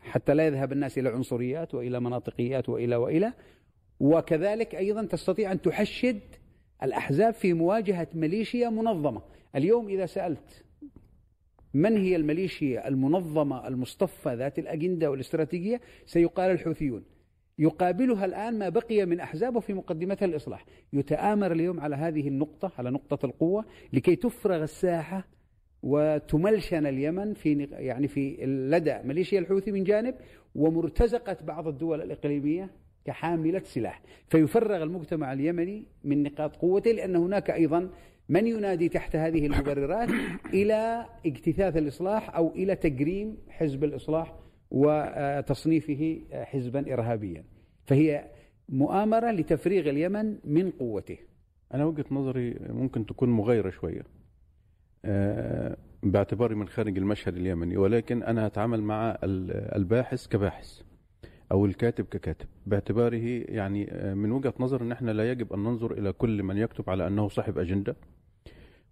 حتى 0.00 0.34
لا 0.34 0.46
يذهب 0.46 0.72
الناس 0.72 0.98
إلى 0.98 1.08
عنصريات 1.08 1.74
وإلى 1.74 2.00
مناطقيات 2.00 2.68
وإلى 2.68 2.96
وإلى 2.96 3.32
وكذلك 4.00 4.74
أيضا 4.74 5.04
تستطيع 5.04 5.52
أن 5.52 5.60
تحشد 5.60 6.20
الأحزاب 6.82 7.34
في 7.34 7.52
مواجهة 7.52 8.08
ميليشيا 8.14 8.68
منظمة. 8.68 9.22
اليوم 9.56 9.88
إذا 9.88 10.06
سألت 10.06 10.64
من 11.74 11.96
هي 11.96 12.16
الميليشيا 12.16 12.88
المنظمة 12.88 13.68
المصطفى 13.68 14.34
ذات 14.34 14.58
الأجندة 14.58 15.10
والاستراتيجية 15.10 15.80
سيقال 16.06 16.50
الحوثيون. 16.50 17.04
يقابلها 17.58 18.24
الآن 18.24 18.58
ما 18.58 18.68
بقي 18.68 19.06
من 19.06 19.20
أحزاب 19.20 19.56
وفي 19.56 19.72
مقدمتها 19.74 20.26
الإصلاح. 20.26 20.64
يتآمر 20.92 21.52
اليوم 21.52 21.80
على 21.80 21.96
هذه 21.96 22.28
النقطة 22.28 22.72
على 22.78 22.90
نقطة 22.90 23.26
القوة 23.26 23.64
لكي 23.92 24.16
تفرغ 24.16 24.62
الساحة 24.62 25.28
وتملشن 25.82 26.86
اليمن 26.86 27.34
في 27.34 27.68
يعني 27.72 28.08
في 28.08 28.46
لدى 28.46 28.98
ميليشيا 29.04 29.38
الحوثي 29.38 29.72
من 29.72 29.84
جانب 29.84 30.14
ومرتزقة 30.54 31.36
بعض 31.42 31.68
الدول 31.68 32.02
الإقليمية 32.02 32.70
كحاملة 33.04 33.62
سلاح. 33.64 34.02
فيفرغ 34.28 34.82
المجتمع 34.82 35.32
اليمني 35.32 35.84
من 36.04 36.22
نقاط 36.22 36.56
قوته 36.56 36.90
لأن 36.90 37.16
هناك 37.16 37.50
أيضا 37.50 37.90
من 38.28 38.46
ينادي 38.46 38.88
تحت 38.88 39.16
هذه 39.16 39.46
المبررات 39.46 40.08
إلى 40.54 41.06
اجتثاث 41.26 41.76
الإصلاح 41.76 42.36
أو 42.36 42.48
إلى 42.54 42.76
تجريم 42.76 43.38
حزب 43.48 43.84
الإصلاح 43.84 44.34
وتصنيفه 44.70 46.20
حزبا 46.32 46.92
إرهابيا. 46.92 47.44
فهي 47.84 48.24
مؤامرة 48.68 49.30
لتفريغ 49.30 49.90
اليمن 49.90 50.38
من 50.44 50.70
قوته. 50.70 51.18
أنا 51.74 51.84
وجهة 51.84 52.04
نظري 52.10 52.56
ممكن 52.68 53.06
تكون 53.06 53.28
مغايرة 53.28 53.70
شوية 53.70 54.02
آه، 55.04 55.76
باعتباري 56.02 56.54
من 56.54 56.68
خارج 56.68 56.98
المشهد 56.98 57.36
اليمني 57.36 57.76
ولكن 57.76 58.22
أنا 58.22 58.46
أتعامل 58.46 58.82
مع 58.82 59.18
الباحث 59.22 60.26
كباحث. 60.26 60.80
أو 61.52 61.66
الكاتب 61.66 62.04
ككاتب. 62.04 62.46
باعتباره 62.66 63.44
يعني 63.48 63.92
آه، 63.92 64.14
من 64.14 64.32
وجهة 64.32 64.54
نظر 64.60 64.82
أن 64.82 64.92
إحنا 64.92 65.10
لا 65.10 65.30
يجب 65.30 65.52
أن 65.52 65.58
ننظر 65.58 65.92
إلى 65.92 66.12
كل 66.12 66.42
من 66.42 66.56
يكتب 66.56 66.90
على 66.90 67.06
أنه 67.06 67.28
صاحب 67.28 67.58
أجندة 67.58 67.96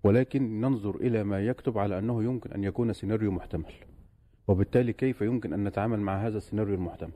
ولكن 0.04 0.60
ننظر 0.60 0.96
إلى 0.96 1.24
ما 1.24 1.46
يكتب 1.46 1.78
على 1.78 1.98
أنه 1.98 2.24
يمكن 2.24 2.52
أن 2.52 2.64
يكون 2.64 2.92
سيناريو 2.92 3.30
محتمل. 3.30 3.72
وبالتالي 4.48 4.92
كيف 4.92 5.20
يمكن 5.20 5.52
أن 5.52 5.64
نتعامل 5.64 6.00
مع 6.00 6.26
هذا 6.26 6.36
السيناريو 6.36 6.74
المحتمل؟ 6.74 7.12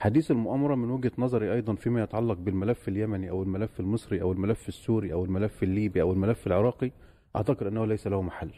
حديث 0.00 0.30
المؤامرة 0.30 0.74
من 0.74 0.90
وجهة 0.90 1.12
نظري 1.18 1.52
أيضا 1.52 1.74
فيما 1.74 2.02
يتعلق 2.02 2.38
بالملف 2.38 2.88
اليمني 2.88 3.30
أو 3.30 3.42
الملف 3.42 3.80
المصري 3.80 4.22
أو 4.22 4.32
الملف 4.32 4.68
السوري 4.68 5.12
أو 5.12 5.24
الملف 5.24 5.62
الليبي 5.62 6.02
أو 6.02 6.12
الملف 6.12 6.46
العراقي 6.46 6.90
أعتقد 7.36 7.66
أنه 7.66 7.86
ليس 7.86 8.06
له 8.06 8.22
محل. 8.22 8.50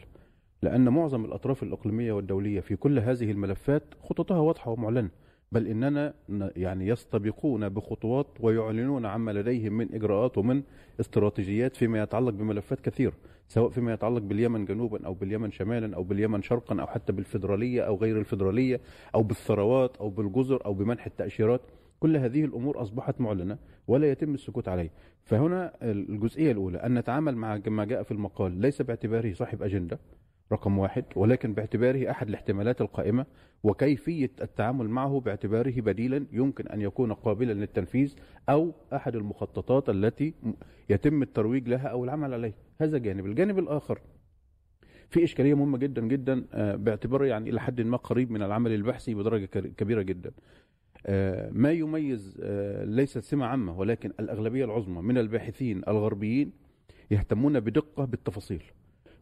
لأن 0.61 0.89
معظم 0.89 1.25
الأطراف 1.25 1.63
الإقليمية 1.63 2.13
والدولية 2.13 2.59
في 2.59 2.75
كل 2.75 2.99
هذه 2.99 3.31
الملفات 3.31 3.83
خططها 4.03 4.39
واضحة 4.39 4.71
ومعلنة. 4.71 5.09
بل 5.51 5.67
إننا 5.67 6.13
يعني 6.55 6.87
يستبقون 6.87 7.69
بخطوات 7.69 8.27
ويعلنون 8.39 9.05
عما 9.05 9.31
لديهم 9.31 9.73
من 9.73 9.93
إجراءات 9.93 10.37
ومن 10.37 10.63
استراتيجيات 10.99 11.75
فيما 11.75 12.01
يتعلق 12.03 12.29
بملفات 12.33 12.81
كثيرة 12.81 13.13
سواء 13.47 13.69
فيما 13.69 13.93
يتعلق 13.93 14.21
باليمن 14.21 14.65
جنوبا 14.65 15.05
أو 15.05 15.13
باليمن 15.13 15.51
شمالا 15.51 15.95
أو 15.95 16.03
باليمن 16.03 16.41
شرقا 16.41 16.81
أو 16.81 16.87
حتى 16.87 17.13
بالفيدرالية 17.13 17.81
أو 17.81 17.95
غير 17.95 18.19
الفيدرالية 18.19 18.81
أو 19.15 19.23
بالثروات 19.23 19.97
أو 19.97 20.09
بالجزر 20.09 20.65
أو 20.65 20.73
بمنح 20.73 21.05
التأشيرات. 21.05 21.61
كل 21.99 22.17
هذه 22.17 22.45
الأمور 22.45 22.81
أصبحت 22.81 23.21
معلنة 23.21 23.57
ولا 23.87 24.11
يتم 24.11 24.33
السكوت 24.33 24.67
عليها. 24.67 24.91
فهنا 25.23 25.73
الجزئية 25.81 26.51
الأولى 26.51 26.77
أن 26.77 26.93
نتعامل 26.93 27.35
مع 27.35 27.61
ما 27.67 27.85
جاء 27.85 28.03
في 28.03 28.11
المقال 28.11 28.61
ليس 28.61 28.81
باعتباره 28.81 29.33
صاحب 29.33 29.63
أجندة. 29.63 29.99
رقم 30.51 30.77
واحد 30.77 31.05
ولكن 31.15 31.53
باعتباره 31.53 32.11
أحد 32.11 32.27
الاحتمالات 32.27 32.81
القائمة 32.81 33.25
وكيفية 33.63 34.31
التعامل 34.41 34.89
معه 34.89 35.19
باعتباره 35.19 35.81
بديلا 35.81 36.25
يمكن 36.31 36.67
أن 36.67 36.81
يكون 36.81 37.13
قابلا 37.13 37.53
للتنفيذ 37.53 38.15
أو 38.49 38.73
أحد 38.93 39.15
المخططات 39.15 39.89
التي 39.89 40.33
يتم 40.89 41.21
الترويج 41.21 41.67
لها 41.67 41.87
أو 41.87 42.03
العمل 42.03 42.33
عليها. 42.33 42.53
هذا 42.81 42.97
جانب. 42.97 43.25
الجانب 43.25 43.59
الآخر 43.59 43.99
في 45.09 45.23
إشكالية 45.23 45.53
مهمة 45.53 45.77
جدا 45.77 46.01
جدا 46.01 46.45
آه، 46.53 46.75
باعتباره 46.75 47.25
يعني 47.25 47.49
إلى 47.49 47.61
حد 47.61 47.81
ما 47.81 47.97
قريب 47.97 48.31
من 48.31 48.43
العمل 48.43 48.71
البحثي 48.71 49.13
بدرجة 49.13 49.45
كبيرة 49.45 50.01
جدا. 50.01 50.31
آه، 51.05 51.49
ما 51.51 51.71
يميز 51.71 52.39
آه، 52.43 52.83
ليست 52.83 53.19
سمة 53.19 53.45
عامة 53.45 53.79
ولكن 53.79 54.11
الأغلبية 54.19 54.65
العظمى 54.65 55.01
من 55.01 55.17
الباحثين 55.17 55.81
الغربيين 55.87 56.51
يهتمون 57.11 57.59
بدقة 57.59 58.05
بالتفاصيل. 58.05 58.63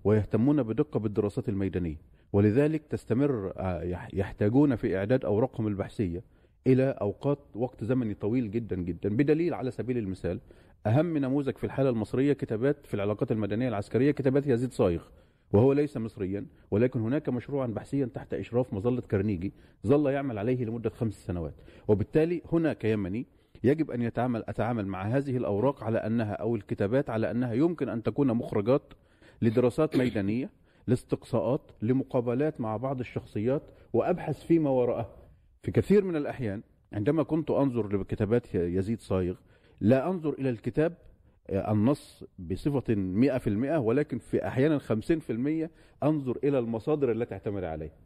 ويهتمون 0.03 0.63
بدقة 0.63 0.99
بالدراسات 0.99 1.49
الميدانية. 1.49 1.95
ولذلك 2.33 2.81
تستمر 2.89 3.53
آه، 3.57 4.05
يحتاجون 4.13 4.75
في 4.75 4.97
إعداد 4.97 5.25
أوراقهم 5.25 5.67
البحثية 5.67 6.23
إلى 6.67 6.83
أوقات 6.83 7.39
وقت 7.55 7.83
زمني 7.83 8.13
طويل 8.13 8.51
جدا 8.51 8.75
جدا. 8.75 9.09
بدليل 9.09 9.53
على 9.53 9.71
سبيل 9.71 9.97
المثال 9.97 10.39
أهم 10.87 11.17
نموذج 11.17 11.57
في 11.57 11.63
الحالة 11.63 11.89
المصرية 11.89 12.33
كتابات 12.33 12.85
في 12.85 12.93
العلاقات 12.93 13.31
المدنية 13.31 13.67
العسكرية 13.67 14.11
كتابات 14.11 14.47
يزيد 14.47 14.71
صايغ 14.73 15.03
وهو 15.53 15.73
ليس 15.73 15.97
مصريا 15.97 16.45
ولكن 16.71 16.99
هناك 16.99 17.29
مشروعا 17.29 17.67
بحثيا 17.67 18.05
تحت 18.05 18.33
إشراف 18.33 18.73
مظلة 18.73 19.01
كارنيجي 19.01 19.53
ظل 19.87 20.09
يعمل 20.11 20.37
عليه 20.37 20.65
لمدة 20.65 20.89
خمس 20.89 21.25
سنوات. 21.25 21.53
وبالتالي 21.87 22.41
هنا 22.51 22.73
كيمني 22.73 23.25
يجب 23.63 23.91
أن 23.91 24.01
يتعامل 24.01 24.43
أتعامل 24.47 24.87
مع 24.87 25.01
هذه 25.03 25.37
الأوراق 25.37 25.83
على 25.83 25.97
أنها 25.97 26.33
أو 26.33 26.55
الكتابات 26.55 27.09
على 27.09 27.31
أنها 27.31 27.53
يمكن 27.53 27.89
أن 27.89 28.03
تكون 28.03 28.27
مخرجات 28.33 28.93
لدراسات 29.41 29.95
ميدانية 29.97 30.49
لاستقصاءات 30.87 31.71
لمقابلات 31.81 32.61
مع 32.61 32.77
بعض 32.77 32.99
الشخصيات 32.99 33.61
وأبحث 33.93 34.43
فيما 34.43 34.69
وراءه. 34.69 35.15
في 35.63 35.71
كثير 35.71 36.03
من 36.03 36.15
الأحيان 36.15 36.61
عندما 36.93 37.23
كنت 37.23 37.51
أنظر 37.51 37.97
لكتابات 37.97 38.55
يزيد 38.55 39.01
صايغ 39.01 39.35
لا 39.81 40.09
أنظر 40.09 40.33
إلى 40.33 40.49
الكتاب 40.49 40.97
آه، 41.49 41.71
النص 41.71 42.23
بصفة 42.39 42.95
100% 42.95 43.77
ولكن 43.79 44.17
في 44.17 44.47
أحيانا 44.47 44.79
50% 44.79 45.69
أنظر 46.03 46.37
إلى 46.43 46.59
المصادر 46.59 47.11
التي 47.11 47.33
اعتمد 47.33 47.63
عليها. 47.63 47.97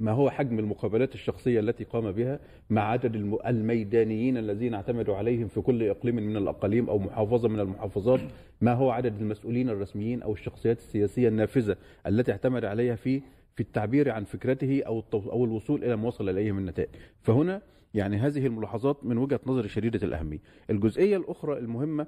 ما 0.00 0.12
هو 0.12 0.30
حجم 0.30 0.58
المقابلات 0.58 1.14
الشخصية 1.14 1.60
التي 1.60 1.84
قام 1.84 2.12
بها 2.12 2.40
مع 2.70 2.82
عدد 2.82 3.14
الميدانيين 3.46 4.36
الذين 4.36 4.74
اعتمدوا 4.74 5.16
عليهم 5.16 5.48
في 5.48 5.60
كل 5.60 5.82
إقليم 5.82 6.16
من 6.16 6.36
الأقاليم 6.36 6.88
أو 6.90 6.98
محافظة 6.98 7.48
من 7.48 7.60
المحافظات؟ 7.60 8.20
ما 8.60 8.72
هو 8.72 8.90
عدد 8.90 9.20
المسؤولين 9.20 9.68
الرسميين 9.68 10.22
أو 10.22 10.32
الشخصيات 10.32 10.78
السياسية 10.78 11.28
النافذة 11.28 11.76
التي 12.06 12.32
اعتمد 12.32 12.64
عليها 12.64 12.94
في 12.96 13.22
في 13.54 13.62
التعبير 13.62 14.10
عن 14.10 14.24
فكرته 14.24 14.82
أو 14.86 15.04
أو 15.14 15.44
الوصول 15.44 15.84
إلى 15.84 15.96
ما 15.96 16.08
وصل 16.08 16.28
إليه 16.28 16.52
من 16.52 16.66
نتائج 16.66 16.88
فهنا 17.22 17.62
يعني 17.94 18.16
هذه 18.16 18.46
الملاحظات 18.46 19.04
من 19.04 19.18
وجهة 19.18 19.40
نظري 19.46 19.68
شديدة 19.68 20.06
الأهمية. 20.06 20.38
الجزئية 20.70 21.16
الأخرى 21.16 21.58
المهمة 21.58 22.06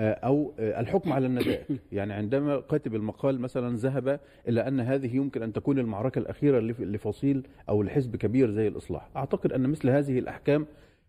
آه، 0.00 0.12
أو 0.12 0.52
آه، 0.58 0.80
الحكم 0.80 1.12
على 1.12 1.26
النتائج 1.26 1.78
يعني 1.92 2.12
عندما 2.12 2.60
كاتب 2.60 2.94
المقال 2.94 3.40
مثلا 3.40 3.76
ذهب 3.76 4.20
إلى 4.48 4.68
أن 4.68 4.80
هذه 4.80 5.16
يمكن 5.16 5.42
أن 5.42 5.52
تكون 5.52 5.78
المعركة 5.78 6.18
الأخيرة 6.18 6.60
لفصيل 6.60 7.46
أو 7.68 7.82
لحزب 7.82 8.16
كبير 8.16 8.50
زي 8.50 8.68
الإصلاح. 8.68 9.08
أعتقد 9.16 9.52
أن 9.52 9.70
مثل 9.70 9.90
هذه 9.90 10.18
الأحكام 10.18 10.66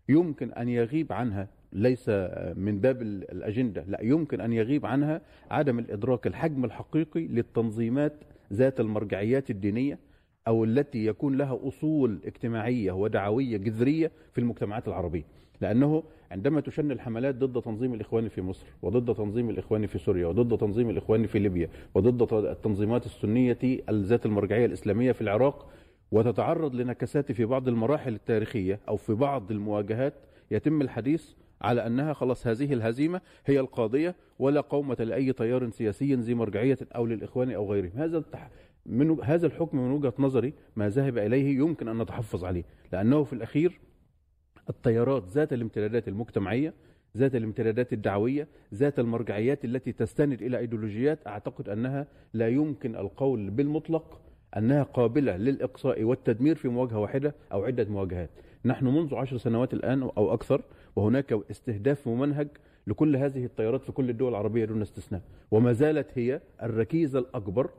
يمكن 0.10 0.52
أن 0.52 0.70
يغيب 0.70 1.14
عنها 1.14 1.48
ليس 1.74 2.10
من 2.56 2.80
باب 2.82 3.02
الأجندة 3.02 3.84
لا 3.88 4.00
يمكن 4.02 4.42
أن 4.42 4.54
يغيب 4.54 4.86
عنها 4.86 5.22
عدم 5.52 5.80
الإدراك 5.80 6.28
الحجم 6.28 6.66
الحقيقي 6.66 7.28
للتنظيمات 7.28 8.14
ذات 8.54 8.80
المرجعيات 8.80 9.50
الدينية 9.50 10.00
أو 10.48 10.64
التي 10.64 11.06
يكون 11.06 11.38
لها 11.38 11.60
أصول 11.68 12.20
اجتماعية 12.26 12.92
ودعوية 12.92 13.58
جذرية 13.58 14.12
في 14.34 14.42
المجتمعات 14.42 14.88
العربية. 14.88 15.24
لأنه 15.62 16.04
عندما 16.32 16.62
تشن 16.62 16.92
الحملات 16.92 17.36
ضد 17.36 17.62
تنظيم 17.62 17.94
الإخوان 17.94 18.30
في 18.30 18.42
مصر 18.42 18.66
وضد 18.82 19.16
تنظيم 19.16 19.50
الإخوان 19.50 19.86
في 19.86 19.98
سوريا 19.98 20.28
وضد 20.28 20.58
تنظيم 20.58 20.90
الإخوان 20.90 21.28
في 21.28 21.40
ليبيا 21.40 21.70
وضد 21.96 22.34
التنظيمات 22.34 23.06
السنية 23.06 23.58
ذات 23.92 24.26
المرجعية 24.26 24.66
الإسلامية 24.66 25.12
في 25.12 25.22
العراق 25.22 25.70
وتتعرض 26.12 26.76
لنكسات 26.76 27.32
في 27.32 27.46
بعض 27.46 27.68
المراحل 27.68 28.14
التاريخية 28.14 28.80
أو 28.90 28.98
في 28.98 29.14
بعض 29.14 29.52
المواجهات 29.52 30.14
يتم 30.52 30.82
الحديث 30.82 31.34
على 31.62 31.88
أنها 31.88 32.14
خلاص 32.14 32.48
هذه 32.48 32.74
الهزيمة 32.74 33.22
هي 33.46 33.60
القاضية 33.60 34.16
ولا 34.40 34.62
قومة 34.62 34.96
لأي 35.00 35.34
تيار 35.34 35.70
سياسي 35.70 36.16
ذي 36.16 36.34
مرجعية 36.34 36.78
أو 36.96 37.06
للإخوان 37.06 37.52
أو 37.52 37.72
غيرهم. 37.72 37.92
هذا 37.96 38.18
التح... 38.18 38.50
من 38.86 39.18
هذا 39.24 39.48
الحكم 39.48 39.78
من 39.78 39.92
وجهة 39.92 40.14
نظري 40.20 40.54
ما 40.76 40.90
ذهب 40.90 41.18
إليه 41.18 41.58
يمكن 41.58 41.88
أن 41.88 42.02
نتحفظ 42.02 42.46
عليه 42.46 42.64
لأنه 42.94 43.24
في 43.24 43.34
الأخير 43.34 43.80
التيارات 44.72 45.24
ذات 45.28 45.54
الامتدادات 45.54 46.08
المجتمعية 46.08 46.74
ذات 47.18 47.36
الامتدادات 47.36 47.94
الدعوية 47.94 48.48
ذات 48.74 49.00
المرجعيات 49.00 49.66
التي 49.66 49.92
تستند 49.92 50.42
إلى 50.42 50.58
أيديولوجيات. 50.58 51.28
أعتقد 51.28 51.70
أنها 51.70 52.08
لا 52.34 52.48
يمكن 52.48 52.96
القول 52.96 53.50
بالمطلق 53.50 54.22
أنها 54.58 54.84
قابلة 54.84 55.38
للإقصاء 55.38 56.04
والتدمير 56.04 56.56
في 56.56 56.68
مواجهة 56.68 57.00
واحدة 57.00 57.36
أو 57.52 57.64
عدة 57.64 57.86
مواجهات. 57.90 58.30
نحن 58.66 58.86
منذ 58.88 59.16
عشر 59.16 59.38
سنوات 59.38 59.74
الآن 59.74 60.02
أو 60.02 60.34
أكثر 60.34 60.62
وهناك 60.96 61.34
استهداف 61.52 62.08
ممنهج 62.08 62.48
لكل 62.88 63.16
هذه 63.16 63.46
التيارات 63.46 63.84
في 63.84 63.92
كل 63.92 64.10
الدول 64.10 64.30
العربية 64.30 64.66
دون 64.66 64.82
استثناء. 64.82 65.22
وما 65.52 65.74
زالت 65.74 66.18
هي 66.18 66.42
الركيزة 66.64 67.20
الأكبر 67.20 67.70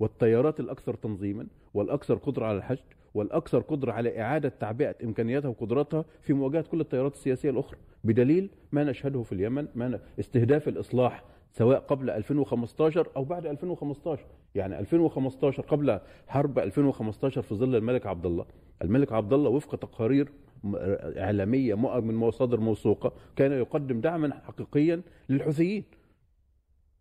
والتيارات 0.00 0.60
الأكثر 0.60 0.94
تنظيما 0.94 1.46
والأكثر 1.74 2.14
قدرة 2.14 2.46
على 2.46 2.58
الحشد 2.58 2.84
والأكثر 3.14 3.58
قدرة 3.58 3.92
على 3.92 4.20
إعادة 4.20 4.48
تعبئة 4.48 4.94
إمكانياتها 5.04 5.48
وقدراتها 5.48 6.04
في 6.22 6.32
مواجهة 6.32 6.62
كل 6.62 6.80
التيارات 6.80 7.14
السياسية 7.14 7.50
الأخرى. 7.50 7.78
بدليل 8.04 8.50
ما 8.72 8.84
نشهده 8.84 9.22
في 9.22 9.32
اليمن 9.32 9.68
ما 9.74 10.00
استهداف 10.20 10.68
الإصلاح 10.68 11.24
سواء 11.52 11.78
قبل 11.78 12.10
2015 12.10 13.08
أو 13.16 13.24
بعد 13.24 13.46
2015 13.46 14.24
يعني 14.54 14.78
2015 14.78 15.62
قبل 15.62 15.98
حرب 16.26 16.58
2015 16.58 17.42
في 17.42 17.54
ظل 17.54 17.76
الملك 17.76 18.06
عبد 18.06 18.26
الله 18.26 18.46
الملك 18.82 19.12
عبد 19.12 19.32
الله 19.32 19.50
وفق 19.50 19.76
تقارير 19.76 20.28
إعلامية 21.16 21.74
من 22.00 22.14
مصادر 22.14 22.60
موثوقة 22.60 23.12
كان 23.36 23.52
يقدم 23.52 24.00
دعما 24.00 24.34
حقيقيا 24.46 25.02
للحوثيين. 25.28 25.84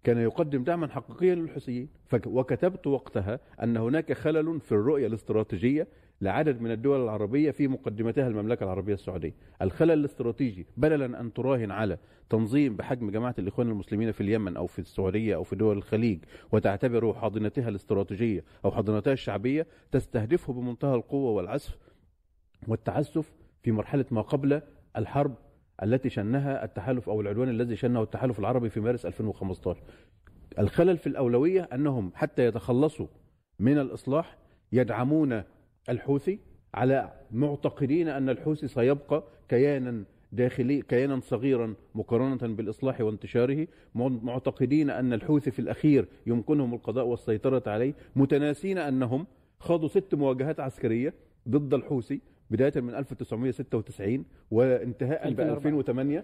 كان 0.05 0.17
يقدم 0.17 0.63
دعما 0.63 0.87
حقيقيا 0.87 1.35
للحوثيين 1.35 1.89
وكتبت 2.25 2.87
وقتها 2.87 3.39
أن 3.63 3.77
هناك 3.77 4.13
خلل 4.13 4.59
في 4.61 4.71
الرؤية 4.71 5.07
الاستراتيجية 5.07 5.87
لعدد 6.21 6.61
من 6.61 6.71
الدول 6.71 7.03
العربية 7.03 7.51
في 7.51 7.67
مقدمتها 7.67 8.27
المملكة 8.27 8.63
العربية 8.63 8.93
السعودية. 8.93 9.33
الخلل 9.61 9.91
الاستراتيجي 9.91 10.65
بدلا 10.77 11.21
أن 11.21 11.33
تراهن 11.33 11.71
على 11.71 11.97
تنظيم 12.29 12.75
بحجم 12.75 13.11
جماعة 13.11 13.35
الإخوان 13.39 13.69
المسلمين 13.69 14.11
في 14.11 14.21
اليمن 14.21 14.57
أو 14.57 14.67
في 14.67 14.79
السعودية 14.79 15.35
أو 15.35 15.43
في 15.43 15.55
دول 15.55 15.77
الخليج 15.77 16.19
وتعتبره 16.51 17.13
حاضنتها 17.13 17.69
الاستراتيجية 17.69 18.43
أو 18.65 18.71
حاضنتها 18.71 19.13
الشعبية 19.13 19.67
تستهدفه 19.91 20.53
بمنتهى 20.53 20.95
القوة 20.95 21.31
والعسف 21.31 21.77
والتعسف 22.67 23.33
في 23.63 23.71
مرحلة 23.71 24.05
ما 24.11 24.21
قبل 24.21 24.61
الحرب 24.97 25.35
التي 25.83 26.09
شنها 26.09 26.63
التحالف 26.65 27.09
أو 27.09 27.21
العدوان 27.21 27.49
الذي 27.49 27.75
شنه 27.75 28.03
التحالف 28.03 28.39
العربي 28.39 28.69
في 28.69 28.79
مارس 28.79 29.05
2015 29.05 29.81
الخلل 30.59 30.97
في 30.97 31.07
الأولوية 31.07 31.69
أنهم 31.73 32.11
حتى 32.15 32.45
يتخلصوا 32.45 33.07
من 33.59 33.77
الإصلاح 33.77 34.37
يدعمون 34.71 35.43
الحوثي 35.89 36.39
على 36.73 37.13
معتقدين 37.31 38.07
أن 38.07 38.29
الحوثي 38.29 38.67
سيبقى 38.67 39.23
كيانا 39.49 40.03
داخلي 40.31 40.81
كيانا 40.81 41.19
صغيرا 41.19 41.75
مقارنة 41.95 42.55
بالإصلاح 42.55 43.01
وانتشاره 43.01 43.67
معتقدين 43.95 44.89
أن 44.89 45.13
الحوثي 45.13 45.51
في 45.51 45.59
الأخير 45.59 46.07
يمكنهم 46.27 46.73
القضاء 46.73 47.05
والسيطرة 47.05 47.63
عليه 47.67 47.93
متناسين 48.15 48.77
أنهم 48.77 49.27
خاضوا 49.59 49.87
ست 49.87 50.15
مواجهات 50.15 50.59
عسكرية 50.59 51.13
ضد 51.49 51.73
الحوثي 51.73 52.21
بداية 52.51 52.81
من 52.81 52.95
1996 52.95 54.25
وانتهاء 54.51 55.29
ب 55.33 55.39
2008 55.39 56.23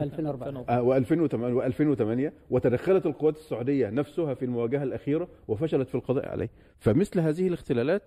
2004 0.00 1.70
و2008 1.70 2.32
وتدخلت 2.50 3.06
القوات 3.06 3.36
السعودية 3.36 3.90
نفسها 3.90 4.34
في 4.34 4.44
المواجهة 4.44 4.82
الأخيرة 4.82 5.28
وفشلت 5.48 5.88
في 5.88 5.94
القضاء 5.94 6.28
عليه. 6.28 6.50
فمثل 6.78 7.20
هذه 7.20 7.48
الاختلالات 7.48 8.02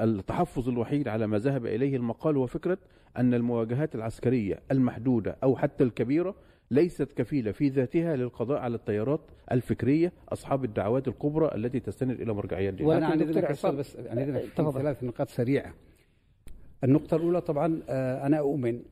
التحفظ 0.00 0.68
الوحيد 0.68 1.08
على 1.08 1.26
ما 1.26 1.38
ذهب 1.38 1.66
إليه 1.66 1.96
المقال 1.96 2.36
هو 2.36 2.46
فكرة 2.46 2.78
أن 3.16 3.34
المواجهات 3.34 3.94
العسكرية 3.94 4.60
المحدودة 4.70 5.36
أو 5.42 5.56
حتى 5.56 5.84
الكبيرة 5.84 6.34
ليست 6.70 7.12
كفيلة 7.12 7.52
في 7.52 7.68
ذاتها 7.68 8.16
للقضاء 8.16 8.58
على 8.58 8.74
التيارات 8.74 9.20
الفكرية 9.52 10.12
أصحاب 10.28 10.64
الدعوات 10.64 11.08
الكبرى 11.08 11.50
التي 11.54 11.80
تستند 11.80 12.20
إلى 12.20 12.32
مرجعيات 12.34 12.74
دينية 12.74 12.88
وأنا 12.88 13.06
عندي 13.06 13.24
بس 13.74 13.96
عندي 13.96 14.42
ثلاث 14.72 15.04
نقاط 15.04 15.28
سريعة. 15.28 15.74
النقطة 16.84 17.16
الأولى 17.16 17.40
طبعا 17.40 17.82
آه، 17.88 18.26
أنا 18.26 18.38
أؤمن 18.38 18.82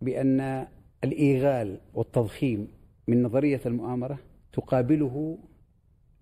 بأن 0.00 0.66
الإيغال 1.04 1.80
والتضخيم 1.94 2.68
من 3.08 3.22
نظرية 3.22 3.60
المؤامرة 3.66 4.18
تقابله 4.52 5.38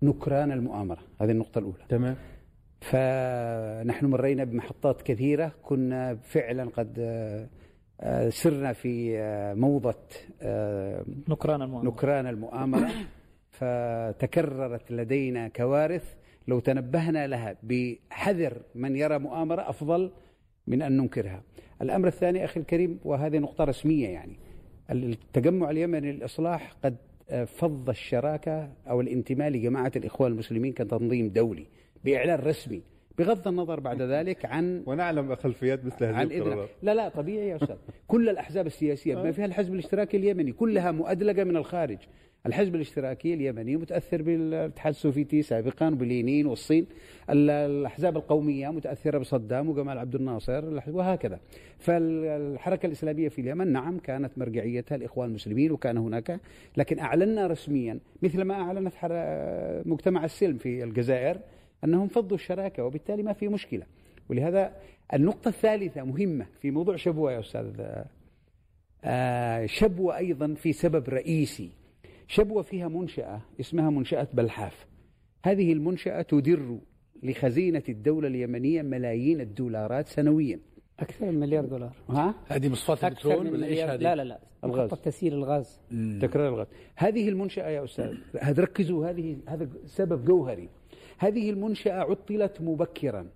نكران 0.03 0.51
المؤامرة 0.51 0.99
هذه 1.21 1.31
النقطة 1.31 1.59
الأولى. 1.59 1.85
تمام. 1.89 2.15
فنحن 2.81 4.05
مرينا 4.05 4.43
بمحطات 4.43 5.01
كثيرة 5.01 5.51
كنا 5.63 6.15
فعلا 6.15 6.69
قد 6.69 6.95
آه، 6.99 7.49
آه، 8.01 8.29
سرنا 8.29 8.73
في 8.73 9.17
موضة 9.57 9.95
نكران 11.29 11.61
المؤامرة. 11.61 11.89
نكران 11.89 12.27
المؤامرة. 12.27 12.89
فتكررت 13.59 14.91
لدينا 14.91 15.47
كوارث. 15.47 16.15
لو 16.47 16.59
تنبهنا 16.59 17.27
لها 17.27 17.55
بحذر 17.63 18.61
من 18.75 18.95
يرى 18.95 19.19
مؤامرة 19.19 19.69
أفضل 19.69 20.11
من 20.67 20.81
أن 20.81 20.97
ننكرها. 20.97 21.43
الأمر 21.81 22.07
الثاني 22.07 22.45
أخي 22.45 22.59
الكريم 22.59 22.99
وهذه 23.03 23.37
نقطة 23.37 23.63
رسمية 23.63 24.09
يعني 24.09 24.39
التجمع 24.91 25.69
اليمني 25.69 26.11
للإصلاح 26.11 26.73
قد 26.83 26.95
فض 27.45 27.89
الشراكة 27.89 28.69
أو 28.89 29.01
الانتماء 29.01 29.49
لجماعة 29.49 29.91
الإخوان 29.95 30.31
المسلمين 30.31 30.73
كتنظيم 30.73 31.29
دولي 31.29 31.65
بإعلان 32.05 32.39
رسمي 32.39 32.81
بغض 33.17 33.47
النظر 33.47 33.79
بعد 33.79 34.01
ذلك 34.01 34.45
عن 34.45 34.83
ونعلم 34.85 35.35
خلفيات 35.35 35.85
مثل 35.85 36.05
هذه 36.05 36.23
القرارات. 36.23 36.69
لا 36.81 36.93
لا 36.93 37.09
طبيعي 37.09 37.47
يا 37.47 37.55
أستاذ. 37.55 37.75
كل 38.07 38.29
الأحزاب 38.29 38.67
السياسية 38.67 39.15
بما 39.15 39.31
فيها 39.31 39.45
الحزب 39.45 39.73
الاشتراكي 39.73 40.17
اليمني 40.17 40.51
كلها 40.51 40.91
مؤدلجة 40.91 41.43
من 41.43 41.57
الخارج. 41.57 41.97
الحزب 42.45 42.75
الاشتراكي 42.75 43.33
اليمني 43.33 43.77
متأثر 43.77 44.21
بالاتحاد 44.21 44.93
السوفيتي 44.93 45.41
سابقا 45.41 45.87
وبلينين 45.87 46.45
والصين. 46.45 46.85
الأحزاب 47.29 48.17
القومية 48.17 48.69
متأثرة 48.69 49.17
بصدام 49.17 49.69
وجمال 49.69 49.97
عبد 49.97 50.15
الناصر 50.15 50.81
وهكذا. 50.87 51.39
فالحركة 51.79 52.85
الإسلامية 52.85 53.29
في 53.29 53.41
اليمن 53.41 53.67
نعم 53.67 53.99
كانت 53.99 54.37
مرجعيتها 54.37 54.95
الاخوان 54.95 55.29
المسلمين 55.29 55.71
وكان 55.71 55.97
هناك 55.97 56.39
لكن 56.77 56.99
اعلنا 56.99 57.47
رسميا 57.47 57.99
مثل 58.21 58.41
ما 58.41 58.53
أعلنت 58.53 58.93
مجتمع 59.85 60.25
السلم 60.25 60.57
في 60.57 60.83
الجزائر 60.83 61.39
أنهم 61.83 62.07
فضوا 62.07 62.37
الشراكة 62.37 62.83
وبالتالي 62.83 63.23
ما 63.23 63.33
في 63.33 63.47
مشكلة. 63.47 63.85
ولهذا 64.29 64.71
النقطة 65.13 65.49
الثالثة 65.49 66.03
مهمة 66.03 66.45
في 66.61 66.71
موضوع 66.71 66.95
شبوة 66.95 67.31
يا 67.31 67.39
أستاذ 67.39 67.81
آه، 69.05 69.65
شبوة 69.65 70.17
أيضا 70.17 70.53
في 70.53 70.73
سبب 70.73 71.09
رئيسي. 71.09 71.82
شبوة 72.27 72.61
فيها 72.61 72.87
منشأة 72.87 73.41
اسمها 73.59 73.89
منشأة 73.89 74.27
بلحاف. 74.33 74.87
هذه 75.45 75.73
المنشأة 75.73 76.21
تدر 76.21 76.77
لخزينة 77.23 77.83
الدولة 77.89 78.27
اليمنية 78.27 78.81
ملايين 78.81 79.41
الدولارات 79.41 80.07
سنويا. 80.07 80.59
أكثر 80.99 81.25
من 81.25 81.39
مليار 81.39 81.65
دولار. 81.65 81.95
ها؟ 82.09 82.35
هذه 82.47 82.69
مصفاة 82.69 83.07
البترول 83.07 83.47
ولا 83.47 83.67
إيش 83.67 83.79
هذه؟ 83.79 84.01
لا 84.01 84.15
لا 84.15 84.23
لا. 84.23 84.39
الغاز. 84.63 84.89
تسيير 84.89 85.33
الغاز. 85.33 85.81
تكرار 86.21 86.49
الغاز. 86.49 86.67
هذه 86.95 87.29
المنشأة 87.29 87.69
يا 87.69 87.83
أستاذ 87.83 88.13
هذا 88.41 88.63
ركزوا 88.63 89.09
هذه 89.09 89.37
هذا 89.47 89.69
سبب 89.85 90.25
جوهري. 90.25 90.69
هذه 91.17 91.49
المنشأة 91.49 91.93
عطلت 91.93 92.61
مبكرا. 92.61 93.27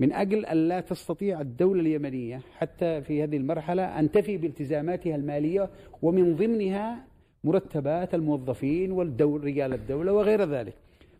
من 0.00 0.12
أجل 0.12 0.46
أن 0.46 0.68
لا 0.68 0.80
تستطيع 0.80 1.40
الدولة 1.40 1.80
اليمنية 1.80 2.40
حتى 2.56 3.02
في 3.02 3.22
هذه 3.22 3.36
المرحلة 3.36 3.98
أن 3.98 4.10
تفي 4.10 4.36
بالتزاماتها 4.36 5.16
المالية 5.16 5.70
ومن 6.02 6.36
ضمنها 6.36 7.07
مرتبات 7.44 8.14
الموظفين 8.14 8.92
والدول 8.92 9.44
رجال 9.44 9.72
الدولة 9.72 10.12
وغير 10.12 10.44
ذلك. 10.44 10.74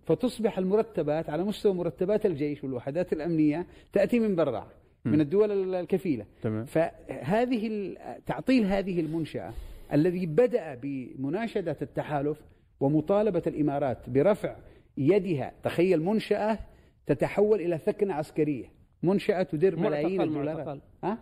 فتصبح 0.07 0.59
المرتبات 0.59 1.31
على 1.31 1.45
مستوى 1.45 1.75
مرتبات 1.75 2.27
الجيش 2.27 2.65
والوحدات 2.65 3.13
الأمنية 3.13 3.67
تأتي 3.93 4.19
من 4.19 4.37
برا 4.37 4.67
من 5.05 5.21
الدول 5.21 5.75
الكفيلة. 5.75 6.27
تمام. 6.43 6.65
فهذه 6.65 7.95
تعطيل 8.27 8.65
هذه 8.65 9.01
المنشأة 9.01 9.53
الذي 9.93 10.27
بدأ 10.27 10.79
بمناشدة 10.83 11.77
التحالف 11.83 12.41
ومطالبة 12.81 13.43
الإمارات 13.47 14.11
برفع 14.11 14.57
يدها 14.97 15.53
تخيل 15.63 16.03
منشأة 16.03 16.59
تتحول 17.07 17.61
إلى 17.61 17.79
ثكنة 17.79 18.15
عسكرية. 18.15 18.67
منشأة 19.03 19.43
تدر 19.43 19.77
ملايين 19.77 20.21
الدولارات 20.21 20.79
ها؟ 21.05 21.19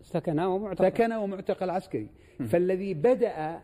سكن 0.00 0.40
ومعتقل. 0.40 0.86
سكن 0.86 1.12
ومعتقل 1.12 1.70
عسكري. 1.70 2.08
فالذي 2.48 2.94
بدأ 2.94 3.60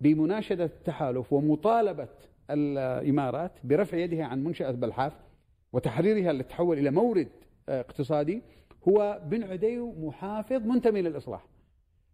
بمناشدة 0.00 0.64
التحالف 0.64 1.32
ومطالبة 1.32 2.08
الإمارات 2.50 3.52
برفع 3.64 3.98
يدها 3.98 4.24
عن 4.24 4.44
منشأة 4.44 4.70
بلحاف 4.70 5.12
وتحريرها 5.72 6.32
لتتحول 6.32 6.78
إلى 6.78 6.90
مورد 6.90 7.28
آه، 7.68 7.80
اقتصادي 7.80 8.42
هو 8.88 9.20
بن 9.26 9.42
عدي 9.44 9.78
محافظ 9.78 10.66
منتمي 10.66 11.02
للإصلاح. 11.02 11.46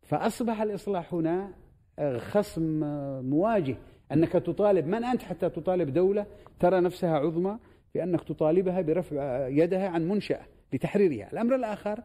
فأصبح 0.03 0.63
الإصلاح 0.63 1.15
هنا 1.15 1.53
آه، 1.99 2.19
خصم 2.19 2.85
آه، 2.85 3.21
مواجه. 3.21 3.77
أنك 4.13 4.33
تطالب 4.33 4.87
من 4.87 5.05
أنت 5.05 5.23
حتى 5.23 5.49
تطالب 5.49 5.93
دولة 5.93 6.27
ترى 6.61 6.81
نفسها 6.81 7.19
عظمى 7.19 7.59
بأنك 7.95 8.25
تطالبها 8.25 8.81
برفع 8.81 9.49
يدها 9.49 9.89
عن 9.89 10.09
منشأة 10.09 10.43
لتحريرها. 10.73 11.33
الأمر 11.33 11.55
الآخر 11.55 12.01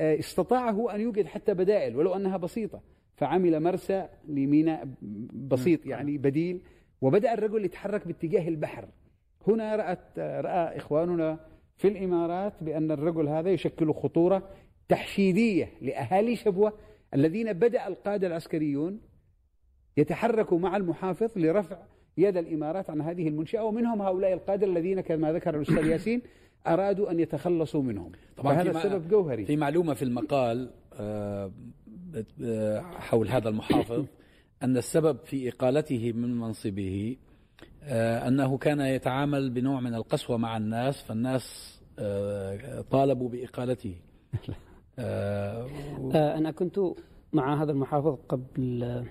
استطاع 0.00 0.70
هو 0.70 0.88
أن 0.88 1.00
يوجد 1.00 1.26
حتى 1.26 1.54
بدائل 1.54 1.96
ولو 1.96 2.14
أنها 2.14 2.36
بسيطة. 2.36 2.80
فعمل 3.20 3.60
مرسى 3.60 4.08
لميناء 4.28 4.88
بسيط 5.32 5.86
يعني 5.86 6.18
بديل. 6.18 6.60
وبدأ 7.00 7.34
الرجل 7.34 7.64
يتحرك 7.64 8.06
باتجاه 8.06 8.48
البحر. 8.48 8.88
هنا 9.48 9.76
رأت 9.76 10.18
رأى 10.18 10.76
إخواننا 10.76 11.38
في 11.76 11.88
الإمارات 11.88 12.52
بأن 12.60 12.90
الرجل 12.90 13.28
هذا 13.28 13.50
يشكل 13.50 13.92
خطورة 13.94 14.48
تحشيدية 14.88 15.68
لأهالي 15.82 16.36
شبوة 16.36 16.72
الذين 17.14 17.52
بدأ 17.52 17.86
القادة 17.88 18.26
العسكريون 18.26 19.00
يتحركوا 19.96 20.58
مع 20.58 20.76
المحافظ 20.76 21.38
لرفع 21.38 21.78
يد 22.18 22.36
الإمارات 22.36 22.90
عن 22.90 23.00
هذه 23.00 23.28
المنشأة. 23.28 23.64
ومنهم 23.64 24.02
هؤلاء 24.02 24.32
القادة 24.32 24.66
الذين 24.66 25.00
كما 25.00 25.32
ذكر 25.32 25.56
الأستاذ 25.56 25.86
ياسين 25.92 26.22
أرادوا 26.66 27.10
أن 27.10 27.20
يتخلصوا 27.20 27.82
منهم. 27.82 28.12
طبعا 28.36 28.54
مع- 28.54 28.62
السبب 28.62 29.08
جوهري. 29.08 29.44
في 29.44 29.56
معلومة 29.56 29.94
في 29.94 30.02
المقال 30.02 30.70
آه، 31.00 31.50
حول 32.98 33.28
هذا 33.28 33.48
المحافظ 33.48 34.06
أن 34.62 34.76
السبب 34.76 35.18
في 35.24 35.48
إقالته 35.48 36.12
من 36.12 36.34
منصبه 36.40 37.16
آه، 37.82 38.28
أنه 38.28 38.58
كان 38.58 38.80
يتعامل 38.80 39.50
بنوع 39.50 39.80
من 39.80 39.94
القسوة 39.94 40.36
مع 40.36 40.56
الناس 40.56 41.02
فالناس 41.02 41.76
آه، 41.98 42.80
طالبوا 42.80 43.28
بإقالته. 43.28 43.94
آه، 44.98 45.66
و- 46.00 46.10
أنا 46.12 46.50
كنت 46.50 46.80
مع 47.32 47.62
هذا 47.62 47.72
المحافظ 47.72 48.18
قبل 48.28 49.04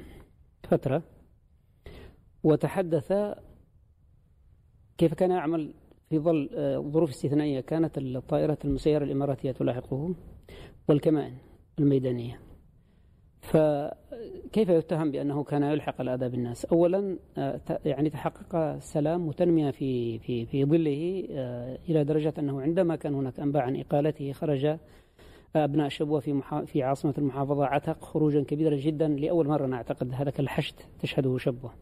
فترة 0.69 1.03
وتحدث 2.43 3.13
كيف 4.97 5.13
كان 5.13 5.31
يعمل 5.31 5.73
في 6.09 6.19
ظل 6.19 6.49
ظروف 6.91 7.09
استثنائية 7.09 7.59
كانت 7.59 7.97
الطائرة 7.97 8.57
المسيرة 8.65 9.03
الإماراتية 9.03 9.51
تلاحقه 9.51 10.15
والكمائن 10.87 11.37
الميدانية. 11.79 12.39
فكيف 13.49 14.69
يتهم 14.69 15.11
بأنه 15.11 15.43
كان 15.43 15.63
يلحق 15.63 16.01
الأذى 16.01 16.29
بالناس 16.29 16.65
أولا 16.65 17.17
آه، 17.37 17.59
يعني 17.85 18.09
تحقق 18.09 18.79
سلام 18.79 19.27
وتنمية 19.27 19.71
في 19.71 20.19
في 20.19 20.45
في 20.45 20.65
ظله 20.65 21.27
آه، 21.31 21.77
إلى 21.89 22.03
درجة 22.03 22.33
أنه 22.39 22.61
عندما 22.61 22.95
كان 22.95 23.13
هناك 23.13 23.39
أنباء 23.39 23.63
عن 23.63 23.79
إقالته 23.79 24.31
خرج 24.31 24.77
أبناء 25.55 25.89
شبوة 25.89 26.19
في. 26.19 26.41
في 26.65 26.83
عاصمة 26.83 27.13
المحافظة 27.17 27.65
عتق 27.65 28.03
خروجا 28.03 28.43
كبيرا 28.43 28.75
جدا 28.75 29.07
لأول 29.07 29.47
مرة 29.47 29.65
أنا 29.65 29.75
أعتقد 29.75 30.13
الحشد 30.39 30.75
تشهده 30.99 31.37
شبوة. 31.37 31.73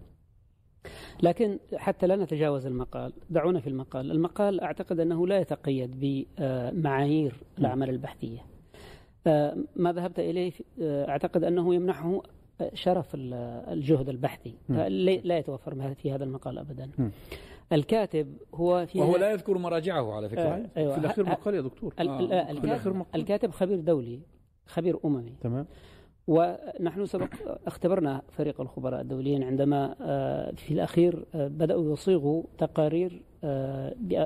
لكن 1.24 1.60
حتى 1.76 2.08
لا 2.08 2.16
نتجاوز 2.16 2.66
المقال 2.66 3.14
دعونا 3.30 3.60
في 3.60 3.68
المقال. 3.68 4.12
المقال 4.12 4.62
أعتقد 4.62 5.00
أنه 5.00 5.28
لا 5.28 5.40
يتقيد 5.40 5.92
بمعايير 6.00 7.34
الأعمال 7.60 7.90
البحثية. 7.90 8.40
آه، 8.40 8.57
ما 9.76 9.94
ذهبت 9.94 10.20
إليه 10.20 10.52
آه، 10.82 11.10
أعتقد 11.10 11.44
أنه 11.44 11.76
يمنحه 11.76 12.22
شرف 12.74 13.16
ال- 13.16 13.34
الجهد 13.74 14.10
البحثي 14.10 14.54
لا 14.70 14.90
لا 15.18 15.38
يتوفر 15.38 15.94
في 15.94 16.12
هذا 16.12 16.24
المقال 16.24 16.58
أبدا. 16.58 16.90
الكاتب 17.74 18.38
هو 18.56 18.86
في 18.86 19.00
وهو 19.00 19.18
لا 19.18 19.32
يذكر 19.32 19.58
مراجعه 19.58 20.14
على 20.14 20.30
فكرة 20.30 20.42
آه، 20.42 20.66
أيوة. 20.78 20.94
في 20.94 21.00
الأخير 21.00 21.26
ه- 21.28 21.30
مقال 21.30 21.56
يا 21.56 21.62
دكتور 21.62 21.94
ال- 22.00 22.10
آه. 22.10 22.34
آه، 22.34 22.46
في 22.46 22.52
الكاتب, 22.52 22.96
مقال 22.96 23.22
الكاتب 23.22 23.52
خبير 23.52 23.80
دولي 23.80 24.20
خبير 24.66 25.00
أممي 25.06 25.34
تمام 25.42 25.66
ونحن 26.28 27.06
سبق 27.06 27.28
اختبرنا 27.68 28.22
فريق 28.32 28.62
الخبراء 28.62 29.02
الدوليين 29.02 29.44
عندما 29.44 29.96
آه، 30.02 30.52
في 30.52 30.74
الأخير 30.74 31.26
بدأوا 31.34 31.94
يصيغوا 31.94 32.44
تقارير 32.58 33.22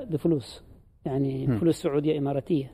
بفلوس 0.09 0.63
يعني. 1.05 1.47
فلوس 1.57 1.75
سعودية 1.81 2.17
إماراتية 2.17 2.71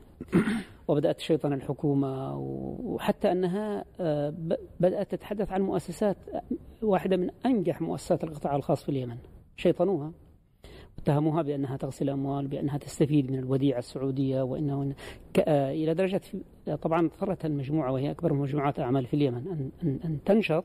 وبدأت 0.88 1.16
تشيطن 1.16 1.52
الحكومة 1.52 2.36
وحتى 2.38 3.32
أنها 3.32 3.84
آه، 4.00 4.34
بدأت 4.80 5.10
تتحدث 5.10 5.52
عن 5.52 5.62
مؤسسات 5.62 6.16
آه، 6.34 6.42
واحدة 6.82 7.16
من 7.16 7.30
أنجح 7.46 7.80
مؤسسات 7.80 8.24
القطاع 8.24 8.56
الخاص 8.56 8.82
في 8.82 8.88
اليمن. 8.88 9.16
شيطنوها. 9.56 10.12
اتهموها 10.98 11.42
بأنها 11.42 11.76
تغسل 11.76 12.10
أموال 12.10 12.48
بأنها 12.48 12.78
تستفيد 12.78 13.30
من 13.30 13.38
الوديعة 13.38 13.78
السعودية 13.78 14.42
وأنه 14.42 14.94
آه، 15.38 15.72
إلى 15.72 15.94
درجة 15.94 16.20
طبعا 16.82 17.06
اضطرت 17.06 17.44
المجموعة 17.44 17.92
وهي 17.92 18.10
أكبر 18.10 18.32
مجموعات 18.32 18.80
أعمال 18.80 19.06
في 19.06 19.14
اليمن 19.14 19.46
أن, 19.48 19.70
أن, 19.82 20.00
أن 20.04 20.18
تنشط. 20.24 20.64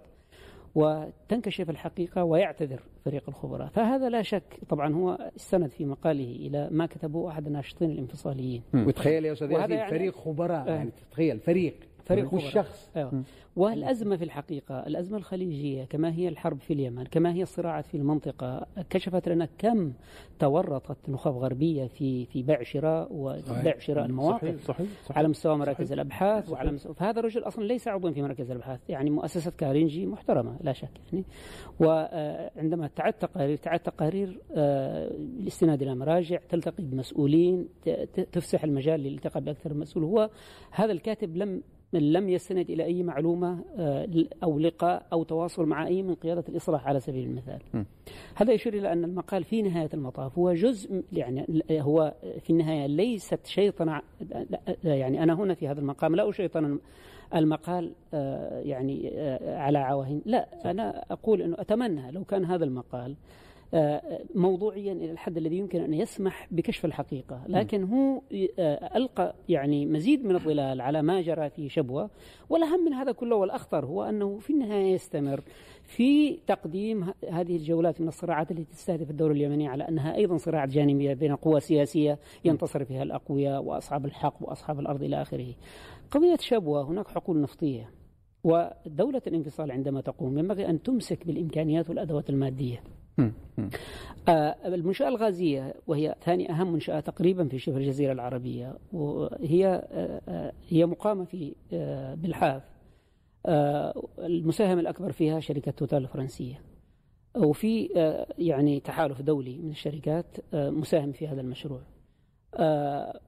وتنكشف 0.76 1.70
الحقيقة 1.70 2.24
ويعتذر 2.24 2.80
فريق 3.06 3.24
الخبراء. 3.28 3.68
فهذا 3.68 4.10
لا 4.10 4.22
شك. 4.22 4.44
طبعا 4.70 4.94
هو 4.94 5.32
استند 5.36 5.70
في 5.70 5.86
مقاله 5.86 6.36
إلى 6.36 6.68
ما 6.72 6.86
كتبه 6.86 7.30
أحد 7.30 7.48
الناشطين 7.48 7.92
الانفصاليين. 7.92 8.62
وتخيل 8.74 9.26
يا 9.26 9.32
وهذا 9.42 9.54
ياسين 9.54 9.72
يعني- 9.78 9.90
فريق 9.92 10.16
خبراء 10.16 10.68
آه. 10.68 10.76
يعني 10.76 10.92
تتخيل 10.92 11.40
فريق 11.40 11.74
فريق 12.06 12.34
مش 12.34 12.42
خبراء. 12.42 12.66
شخص 12.66 12.92
أيوة. 12.96 13.24
والأزمة 13.56 14.16
في 14.18 14.24
الحقيقة 14.24 14.88
الأزمة 14.88 15.18
الخليجية 15.18 15.84
كما 15.84 16.14
هي 16.14 16.28
الحرب 16.28 16.60
في 16.60 16.74
اليمن 16.74 17.04
كما 17.04 17.34
هي 17.34 17.42
الصراعات 17.42 17.86
في 17.86 17.98
المنطقة 17.98 18.68
كشفت 18.90 19.30
لنا 19.30 19.48
كم 19.58 19.94
تورطت 20.40 21.10
نخب 21.10 21.32
غربية 21.32 21.88
في 21.88 22.26
في 22.26 22.44
بيع 22.44 22.64
شراء 22.64 23.08
وبيع 23.12 23.80
شراء 23.80 24.06
المواقف 24.06 24.44
صحيح 24.44 24.62
صحيح, 24.62 24.88
صحيح. 25.04 25.18
على 25.18 25.28
مستوى 25.28 25.58
مراكز 25.58 25.86
صحيح. 25.86 25.92
الأبحاث 25.92 26.44
صحيح. 26.44 26.54
وعلى 26.54 26.72
مستوى 26.72 26.94
فهذا 26.94 27.20
الرجل 27.20 27.44
أصلا 27.48 27.64
ليس 27.64 27.88
عضوا 27.88 28.12
في 28.12 28.22
مركز 28.22 28.52
الأبحاث 28.52 28.90
يعني 28.90 29.10
مؤسسة 29.10 29.52
كارينجي 29.52 30.06
محترمة 30.06 30.58
لا 30.62 30.74
شك 30.74 30.90
يعني 31.14 31.26
وعندما 31.80 32.88
تعد 32.88 33.14
تقارير 33.14 33.58
تعد 33.58 33.80
تقارير 33.80 34.40
آه، 34.56 35.08
الاستناد 35.08 35.82
إلى 35.82 35.96
مراجع 35.96 36.40
تلتقي 36.50 36.84
بمسؤولين 36.84 37.68
تفسح 38.32 38.64
المجال 38.64 39.00
للالتقاء 39.00 39.44
بأكثر 39.44 39.74
من 39.74 39.80
مسؤول 39.80 40.04
هو 40.04 40.30
هذا 40.72 40.92
الكاتب 40.92 41.38
لم 41.38 41.62
لم 42.00 42.30
يستند 42.30 42.70
إلى 42.70 42.84
أي 42.84 43.04
معلومة 43.04 43.60
آه، 43.78 44.08
أو 44.44 44.60
لقاء 44.60 45.06
أو 45.14 45.24
تواصل 45.24 45.66
مع 45.66 45.88
أي 45.88 46.04
من 46.04 46.16
قيادة 46.16 46.44
الإصلاح 46.50 46.88
على 46.88 47.00
سبيل 47.00 47.26
المثال. 47.26 47.60
م. 47.74 47.84
هذا 48.36 48.54
يشير 48.54 48.74
إلى 48.74 48.94
أن 48.94 49.04
المقال 49.04 49.44
في 49.44 49.62
نهاية 49.62 49.90
المطاف 49.94 50.38
هو 50.38 50.54
جزء 50.54 51.04
يعني 51.14 51.64
هو 51.72 52.14
في 52.40 52.50
النهاية 52.50 52.86
ليست 52.86 53.46
شيطنه 53.46 54.02
يعني 54.84 55.24
أنا 55.24 55.34
هنا 55.34 55.54
في 55.54 55.68
هذا 55.68 55.80
المقام 55.80 56.16
لا 56.16 56.30
أشيطن 56.30 56.80
المقال 57.36 57.92
آه، 58.14 58.60
يعني 58.60 59.12
آه، 59.14 59.58
على 59.58 59.78
عواهن 59.78 60.22
لا 60.26 60.72
أنا 60.72 61.06
أقول 61.12 61.42
إنه 61.42 61.56
أتمنى 61.60 62.12
لو 62.12 62.24
كان 62.24 62.46
هذا 62.46 62.66
المقال 62.66 63.12
آه، 63.12 63.16
موضوعيا 64.36 64.94
إلى 64.94 65.12
الحد 65.12 65.38
الذي 65.38 65.58
يمكن 65.58 65.82
أن 65.82 65.94
يسمح 65.94 66.48
بكشف 66.52 66.86
الحقيقة، 66.86 67.44
لكن 67.48 67.84
هو 67.84 68.22
آه، 68.60 68.98
ألقى 68.98 69.36
يعني 69.50 69.86
مزيد 69.86 70.26
من 70.26 70.36
الظلال 70.36 70.82
على 70.82 71.02
ما 71.02 71.22
جرى 71.22 71.50
في 71.50 71.70
شبوة، 71.70 72.10
والأهم 72.50 72.86
من 72.86 72.94
هذا 72.94 73.12
كله 73.12 73.36
والأخطر 73.36 73.86
هو 73.86 74.04
أنه 74.04 74.40
في 74.40 74.54
النهاية 74.54 74.94
يستمر 74.94 75.42
في 75.84 76.40
تقديم 76.48 77.14
هذه 77.30 77.56
الجولات 77.56 78.02
من 78.02 78.08
الصراعات 78.08 78.52
التي 78.52 78.64
تستهدف 78.64 79.10
الدولة 79.10 79.34
اليمنيه 79.34 79.70
على 79.70 79.88
أنها 79.90 80.16
أيضا 80.16 80.38
صراعات 80.38 80.70
جانبية 80.70 81.14
بين 81.14 81.36
قوى 81.36 81.60
سياسية 81.60 82.20
ينتصر 82.46 82.86
فيها 82.86 83.04
الأقوياء 83.04 83.64
وأصحاب 83.64 84.06
الحق 84.06 84.36
وأصحاب 84.42 84.80
الأرض 84.80 85.04
إلى 85.04 85.22
آخره. 85.22 85.56
قضية 86.12 86.38
شبوة 86.40 86.84
هناك 86.84 87.08
حقول 87.08 87.42
نفطية 87.42 87.90
ودولة 88.44 89.22
الانفصال 89.28 89.72
عندما 89.72 90.02
تقوم 90.02 90.38
ينبغي 90.38 90.70
أن 90.70 90.82
تمسك 90.82 91.28
بالإمكانيات 91.28 91.90
والأدوات 91.90 92.30
المادية. 92.30 92.84
المنشأة 94.66 95.08
الغازية 95.08 95.74
وهي 95.88 96.16
ثاني 96.26 96.52
أهم 96.52 96.74
منشأة 96.74 97.00
تقريبا 97.00 97.48
في 97.48 97.60
شبه 97.60 97.78
الجزيرة 97.78 98.12
العربية 98.12 98.78
وهي 98.94 99.68
آه، 99.92 100.22
آه، 100.30 100.54
هي 100.70 100.86
مقامة 100.86 101.26
في 101.26 101.56
آه، 101.74 102.14
بالحاف 102.16 102.64
آه، 103.46 104.04
المساهم 104.20 104.80
الأكبر 104.80 105.12
فيها 105.12 105.40
شركة 105.40 105.72
توتال 105.72 105.98
الفرنسية 106.04 106.62
وفي 107.38 107.90
آه، 107.98 108.28
يعني 108.38 108.80
تحالف 108.80 109.22
دولي 109.22 109.58
من 109.58 109.70
الشركات 109.70 110.38
آه، 110.54 110.70
مساهم 110.70 111.12
في 111.12 111.28
هذا 111.28 111.42
المشروع. 111.42 111.82
آه، 112.56 113.20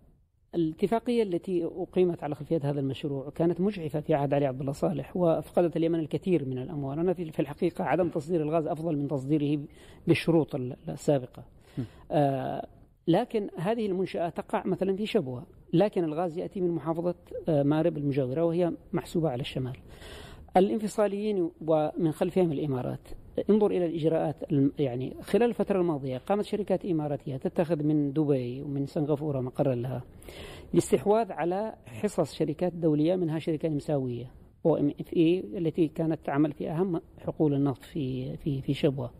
الاتفاقية 0.56 1.24
التي 1.24 1.66
أقيمت 1.66 2.24
على 2.24 2.36
خلفية 2.36 2.60
هذا 2.64 2.80
المشروع 2.80 3.30
كانت 3.30 3.62
مجحفة 3.62 4.00
في 4.00 4.14
عهد 4.14 4.34
علي 4.34 4.46
عبد 4.46 4.60
الله 4.60 4.72
صالح 4.72 5.18
وأفقدت 5.18 5.78
اليمن 5.78 6.00
الكثير 6.00 6.46
من 6.46 6.58
الأموال. 6.58 7.00
أنا 7.00 7.14
في 7.14 7.40
الحقيقة 7.40 7.84
عدم 7.84 8.10
تصدير 8.10 8.42
الغاز 8.42 8.68
أفضل 8.68 8.98
من 8.98 9.08
تصديره 9.08 9.64
بالشروط 10.08 10.56
ال- 10.56 10.76
السابقة. 10.90 11.44
آه، 12.12 12.68
لكن 13.08 13.50
هذه 13.58 13.86
المنشأة 13.86 14.30
تقع 14.30 14.64
مثلا 14.66 14.96
في 14.96 15.06
شبوة. 15.06 15.44
لكن 15.74 16.04
الغاز 16.04 16.38
يأتي 16.38 16.62
من 16.62 16.72
محافظة 16.72 17.16
آه، 17.50 17.64
مارب 17.64 17.98
المجاورة 17.98 18.44
وهي 18.46 18.72
محسوبة 18.94 19.30
على 19.30 19.42
الشمال. 19.42 19.78
الانفصاليين 20.58 21.52
ومن 21.68 22.12
خلفهم 22.12 22.52
الإمارات. 22.52 23.00
انظر 23.50 23.72
إلى 23.72 23.86
الإجراءات 23.86 24.36
يعني 24.80 25.14
خلال 25.22 25.50
الفترة 25.50 25.80
الماضية 25.82 26.18
قامت 26.18 26.46
شركات 26.46 26.86
إماراتية 26.86 27.38
تتخذ 27.38 27.84
من 27.84 28.14
دبي 28.14 28.62
ومن 28.62 28.86
سنغافورة 28.86 29.42
مقرا 29.42 29.76
لها 29.76 30.04
الاستحواذ 30.74 31.32
على 31.32 31.74
حصص 31.86 32.34
شركات 32.34 32.74
دولية 32.74 33.16
منها 33.16 33.40
شركة 33.40 33.70
نمساوية 33.70 34.32
أو 34.66 34.78
إم 34.78 34.94
إف 35.00 35.14
إي 35.14 35.40
التي 35.58 35.88
كانت 35.88 36.20
تعمل 36.26 36.52
في 36.54 36.70
أهم 36.70 37.02
حقول 37.26 37.54
النفط 37.54 37.84
في 37.84 38.38
في 38.38 38.62
في 38.62 38.74
شبوة. 38.74 39.12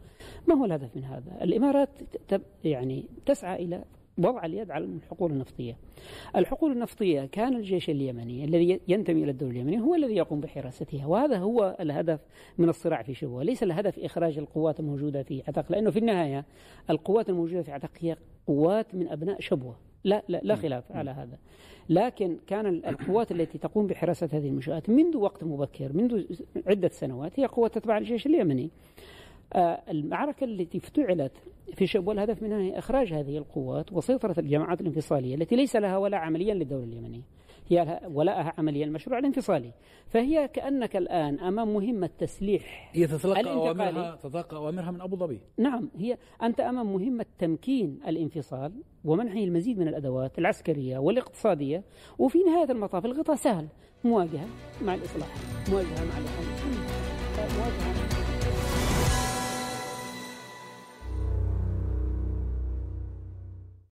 ما 0.48 0.56
هو 0.56 0.66
الهدف 0.66 0.96
من 0.96 1.04
هذا؟ 1.04 1.44
الإمارات 1.44 1.90
يعني 2.64 3.06
تسعى 3.26 3.66
إلى 3.66 3.84
وضع 4.18 4.46
اليد 4.46 4.72
على 4.72 4.86
الحقول 4.86 5.32
النفطية. 5.32 5.78
الحقول 6.36 6.72
النفطية 6.72 7.26
كان 7.26 7.56
الجيش 7.56 7.90
اليمني 7.90 8.46
الذي 8.46 8.80
ينتمي 8.88 9.24
إلى 9.24 9.32
الدولة 9.32 9.52
اليمنية 9.52 9.80
هو 9.80 9.96
الذي 9.96 10.16
يقوم 10.16 10.42
بحراستها، 10.42 11.06
وهذا 11.06 11.38
هو 11.38 11.78
الهدف 11.80 12.20
من 12.58 12.70
الصراع 12.70 13.02
في 13.02 13.14
شبوه، 13.14 13.44
ليس 13.44 13.64
الهدف 13.64 14.00
إخراج 14.00 14.38
القوات 14.38 14.80
الموجودة 14.80 15.24
في 15.24 15.44
عتق، 15.48 15.72
لأنه 15.72 15.92
في 15.92 16.00
النهاية 16.00 16.46
القوات 16.90 17.30
الموجودة 17.30 17.62
في 17.62 17.72
عتق 17.72 17.92
هي 18.00 18.16
قوات 18.48 18.96
من 18.96 19.08
أبناء 19.08 19.40
شبوه، 19.40 19.76
لا 20.04 20.24
لا, 20.28 20.40
لا 20.44 20.56
خلاف 20.56 20.92
على 20.92 21.12
هذا. 21.12 21.38
لكن 21.90 22.38
كان 22.48 22.66
القوات 22.66 23.32
التي 23.32 23.58
تقوم 23.58 23.88
بحراسة 23.88 24.30
هذه 24.34 24.48
المنشآت 24.48 24.90
منذ 24.90 25.18
وقت 25.18 25.44
مبكر 25.44 25.94
منذ 25.94 26.24
عدة 26.68 26.90
سنوات 26.90 27.40
هي 27.40 27.46
قوات 27.46 27.76
تتبع 27.76 27.98
الجيش 27.98 28.26
اليمني. 28.26 28.70
المعركة 29.90 30.44
التي 30.44 30.78
افتعلت 30.78 31.32
في 31.74 31.88
شبوة 31.88 32.14
الهدف 32.14 32.44
منها 32.44 32.62
هي 32.62 32.80
إخراج 32.80 33.14
هذه 33.14 33.38
القوات 33.38 33.94
وسيطرة 33.94 34.36
الجماعات 34.38 34.82
الانفصالية 34.82 35.36
التي 35.36 35.56
ليس 35.56 35.76
لها 35.76 35.98
ولا 35.98 36.18
عمليا 36.18 36.54
للدولة 36.54 36.84
اليمنية. 36.84 37.22
هي 37.68 38.00
ولاءها 38.14 38.54
عمليا 38.58 38.86
المشروع 38.86 39.20
الانفصالي. 39.20 39.72
فهي 40.08 40.48
كأنك 40.48 40.96
الآن 40.96 41.40
أمام 41.40 41.74
مهمة 41.74 42.10
تسليح 42.18 42.92
هي 42.94 43.08
تتلقى 43.08 43.54
أوامرها 43.54 44.16
تتلقى 44.16 44.58
أوامرها 44.58 44.92
من 44.92 45.02
أبو 45.02 45.16
ظبي. 45.16 45.40
نعم 45.58 45.90
هي 45.98 46.18
أنت 46.44 46.60
أمام 46.60 46.94
مهمة 46.94 47.26
تمكين 47.40 48.00
الانفصال 48.08 48.74
ومنحه 49.06 49.40
المزيد 49.40 49.80
من 49.80 49.88
الأدوات 49.88 50.40
العسكرية 50.40 50.98
والاقتصادية. 50.98 51.84
وفي 52.20 52.38
نهاية 52.44 52.72
المطاف 52.72 53.06
الغطاء 53.06 53.36
سهل 53.36 53.68
مواجهة 54.04 54.48
مع 54.82 54.96
الإصلاح 54.96 55.28
مواجهة 55.70 56.06
مع 56.06 56.18
الإخوان 56.18 58.05